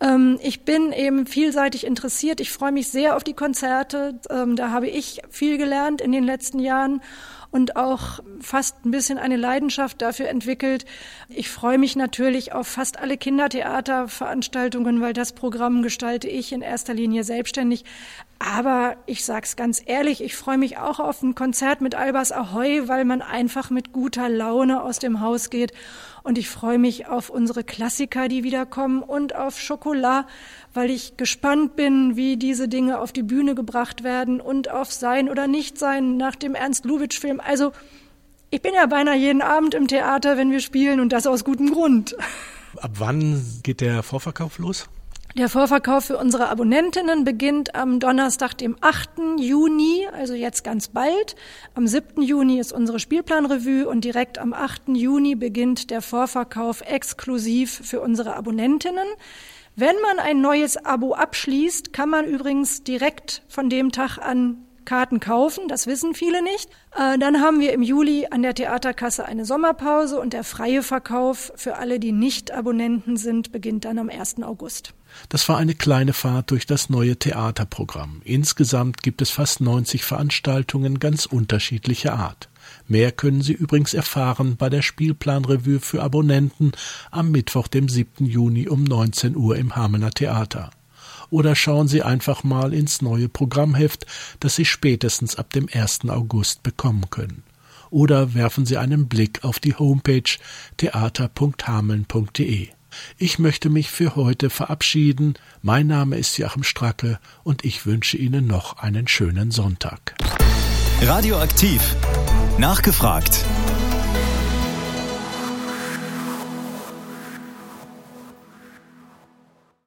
Ähm, 0.00 0.40
ich 0.42 0.62
bin 0.62 0.90
eben 0.90 1.26
vielseitig 1.26 1.86
interessiert. 1.86 2.40
Ich 2.40 2.50
freue 2.50 2.72
mich 2.72 2.88
sehr 2.88 3.14
auf 3.14 3.22
die 3.22 3.34
Konzerte. 3.34 4.18
Ähm, 4.30 4.56
da 4.56 4.72
habe 4.72 4.88
ich 4.88 5.20
viel 5.30 5.58
gelernt 5.58 6.00
in 6.00 6.10
den 6.10 6.24
letzten 6.24 6.58
Jahren 6.58 7.02
und 7.50 7.76
auch 7.76 8.20
fast 8.40 8.84
ein 8.84 8.90
bisschen 8.90 9.18
eine 9.18 9.36
Leidenschaft 9.36 10.02
dafür 10.02 10.28
entwickelt. 10.28 10.84
Ich 11.28 11.48
freue 11.48 11.78
mich 11.78 11.96
natürlich 11.96 12.52
auf 12.52 12.68
fast 12.68 12.98
alle 12.98 13.16
Kindertheaterveranstaltungen, 13.16 15.00
weil 15.00 15.12
das 15.12 15.32
Programm 15.32 15.82
gestalte 15.82 16.28
ich 16.28 16.52
in 16.52 16.62
erster 16.62 16.94
Linie 16.94 17.24
selbstständig. 17.24 17.84
Aber 18.40 18.96
ich 19.06 19.24
sag's 19.24 19.56
ganz 19.56 19.82
ehrlich, 19.84 20.22
ich 20.22 20.36
freue 20.36 20.58
mich 20.58 20.78
auch 20.78 21.00
auf 21.00 21.22
ein 21.22 21.34
Konzert 21.34 21.80
mit 21.80 21.96
Albers 21.96 22.30
Ahoy, 22.30 22.86
weil 22.86 23.04
man 23.04 23.20
einfach 23.20 23.70
mit 23.70 23.92
guter 23.92 24.28
Laune 24.28 24.82
aus 24.82 25.00
dem 25.00 25.20
Haus 25.20 25.50
geht. 25.50 25.72
Und 26.22 26.38
ich 26.38 26.48
freue 26.48 26.78
mich 26.78 27.08
auf 27.08 27.30
unsere 27.30 27.64
Klassiker, 27.64 28.28
die 28.28 28.44
wiederkommen 28.44 29.02
und 29.02 29.34
auf 29.34 29.58
Schokolade, 29.58 30.28
weil 30.72 30.90
ich 30.90 31.16
gespannt 31.16 31.74
bin, 31.74 32.16
wie 32.16 32.36
diese 32.36 32.68
Dinge 32.68 33.00
auf 33.00 33.12
die 33.12 33.24
Bühne 33.24 33.56
gebracht 33.56 34.04
werden 34.04 34.40
und 34.40 34.70
auf 34.70 34.92
Sein 34.92 35.28
oder 35.28 35.48
Nichtsein 35.48 36.16
nach 36.16 36.36
dem 36.36 36.54
Ernst 36.54 36.84
Lubitsch-Film. 36.84 37.40
Also, 37.40 37.72
ich 38.50 38.62
bin 38.62 38.72
ja 38.72 38.86
beinahe 38.86 39.16
jeden 39.16 39.42
Abend 39.42 39.74
im 39.74 39.88
Theater, 39.88 40.36
wenn 40.36 40.52
wir 40.52 40.60
spielen 40.60 41.00
und 41.00 41.12
das 41.12 41.26
aus 41.26 41.44
gutem 41.44 41.72
Grund. 41.72 42.16
Ab 42.76 42.92
wann 42.94 43.42
geht 43.64 43.80
der 43.80 44.02
Vorverkauf 44.04 44.58
los? 44.58 44.88
Der 45.36 45.48
Vorverkauf 45.48 46.06
für 46.06 46.16
unsere 46.16 46.48
Abonnentinnen 46.48 47.22
beginnt 47.22 47.74
am 47.74 48.00
Donnerstag, 48.00 48.54
dem 48.54 48.76
8. 48.80 49.10
Juni, 49.38 50.08
also 50.12 50.34
jetzt 50.34 50.64
ganz 50.64 50.88
bald. 50.88 51.36
Am 51.74 51.86
7. 51.86 52.22
Juni 52.22 52.58
ist 52.58 52.72
unsere 52.72 52.98
Spielplanrevue 52.98 53.86
und 53.86 54.04
direkt 54.04 54.38
am 54.38 54.52
8. 54.52 54.88
Juni 54.88 55.34
beginnt 55.34 55.90
der 55.90 56.00
Vorverkauf 56.00 56.80
exklusiv 56.80 57.80
für 57.84 58.00
unsere 58.00 58.36
Abonnentinnen. 58.36 59.06
Wenn 59.76 59.94
man 60.02 60.18
ein 60.18 60.40
neues 60.40 60.76
Abo 60.76 61.14
abschließt, 61.14 61.92
kann 61.92 62.08
man 62.08 62.24
übrigens 62.24 62.82
direkt 62.82 63.42
von 63.48 63.68
dem 63.68 63.92
Tag 63.92 64.18
an 64.18 64.64
Karten 64.88 65.20
kaufen, 65.20 65.68
das 65.68 65.86
wissen 65.86 66.14
viele 66.14 66.42
nicht. 66.42 66.70
Äh, 66.96 67.18
dann 67.18 67.42
haben 67.42 67.60
wir 67.60 67.74
im 67.74 67.82
Juli 67.82 68.26
an 68.30 68.40
der 68.40 68.54
Theaterkasse 68.54 69.26
eine 69.26 69.44
Sommerpause 69.44 70.18
und 70.18 70.32
der 70.32 70.44
freie 70.44 70.82
Verkauf 70.82 71.52
für 71.56 71.76
alle, 71.76 72.00
die 72.00 72.10
nicht 72.10 72.52
Abonnenten 72.52 73.18
sind, 73.18 73.52
beginnt 73.52 73.84
dann 73.84 73.98
am 73.98 74.08
1. 74.08 74.42
August. 74.42 74.94
Das 75.28 75.46
war 75.46 75.58
eine 75.58 75.74
kleine 75.74 76.14
Fahrt 76.14 76.50
durch 76.52 76.64
das 76.64 76.88
neue 76.88 77.18
Theaterprogramm. 77.18 78.22
Insgesamt 78.24 79.02
gibt 79.02 79.20
es 79.20 79.28
fast 79.28 79.60
90 79.60 80.04
Veranstaltungen 80.04 80.98
ganz 80.98 81.26
unterschiedlicher 81.26 82.14
Art. 82.14 82.48
Mehr 82.86 83.12
können 83.12 83.42
Sie 83.42 83.52
übrigens 83.52 83.92
erfahren 83.92 84.56
bei 84.56 84.70
der 84.70 84.80
Spielplanrevue 84.80 85.80
für 85.80 86.02
Abonnenten 86.02 86.72
am 87.10 87.30
Mittwoch, 87.30 87.68
dem 87.68 87.90
7. 87.90 88.24
Juni 88.24 88.68
um 88.68 88.84
19 88.84 89.36
Uhr 89.36 89.56
im 89.56 89.76
Hamener 89.76 90.12
Theater 90.12 90.70
oder 91.30 91.54
schauen 91.54 91.88
Sie 91.88 92.02
einfach 92.02 92.44
mal 92.44 92.72
ins 92.72 93.02
neue 93.02 93.28
Programmheft, 93.28 94.06
das 94.40 94.56
Sie 94.56 94.64
spätestens 94.64 95.36
ab 95.36 95.52
dem 95.52 95.68
1. 95.72 96.08
August 96.08 96.62
bekommen 96.62 97.10
können. 97.10 97.42
oder 97.90 98.34
werfen 98.34 98.66
Sie 98.66 98.76
einen 98.76 99.08
Blick 99.08 99.44
auf 99.44 99.58
die 99.58 99.74
Homepage 99.74 100.36
theater.hameln.de. 100.76 102.68
Ich 103.16 103.38
möchte 103.38 103.70
mich 103.70 103.90
für 103.90 104.16
heute 104.16 104.50
verabschieden. 104.50 105.34
Mein 105.62 105.86
Name 105.86 106.16
ist 106.16 106.36
Joachim 106.38 106.64
Stracke 106.64 107.18
und 107.44 107.64
ich 107.64 107.86
wünsche 107.86 108.16
Ihnen 108.16 108.46
noch 108.46 108.78
einen 108.78 109.08
schönen 109.08 109.50
Sonntag. 109.50 110.14
Radioaktiv. 111.02 111.96
Nachgefragt. 112.58 113.44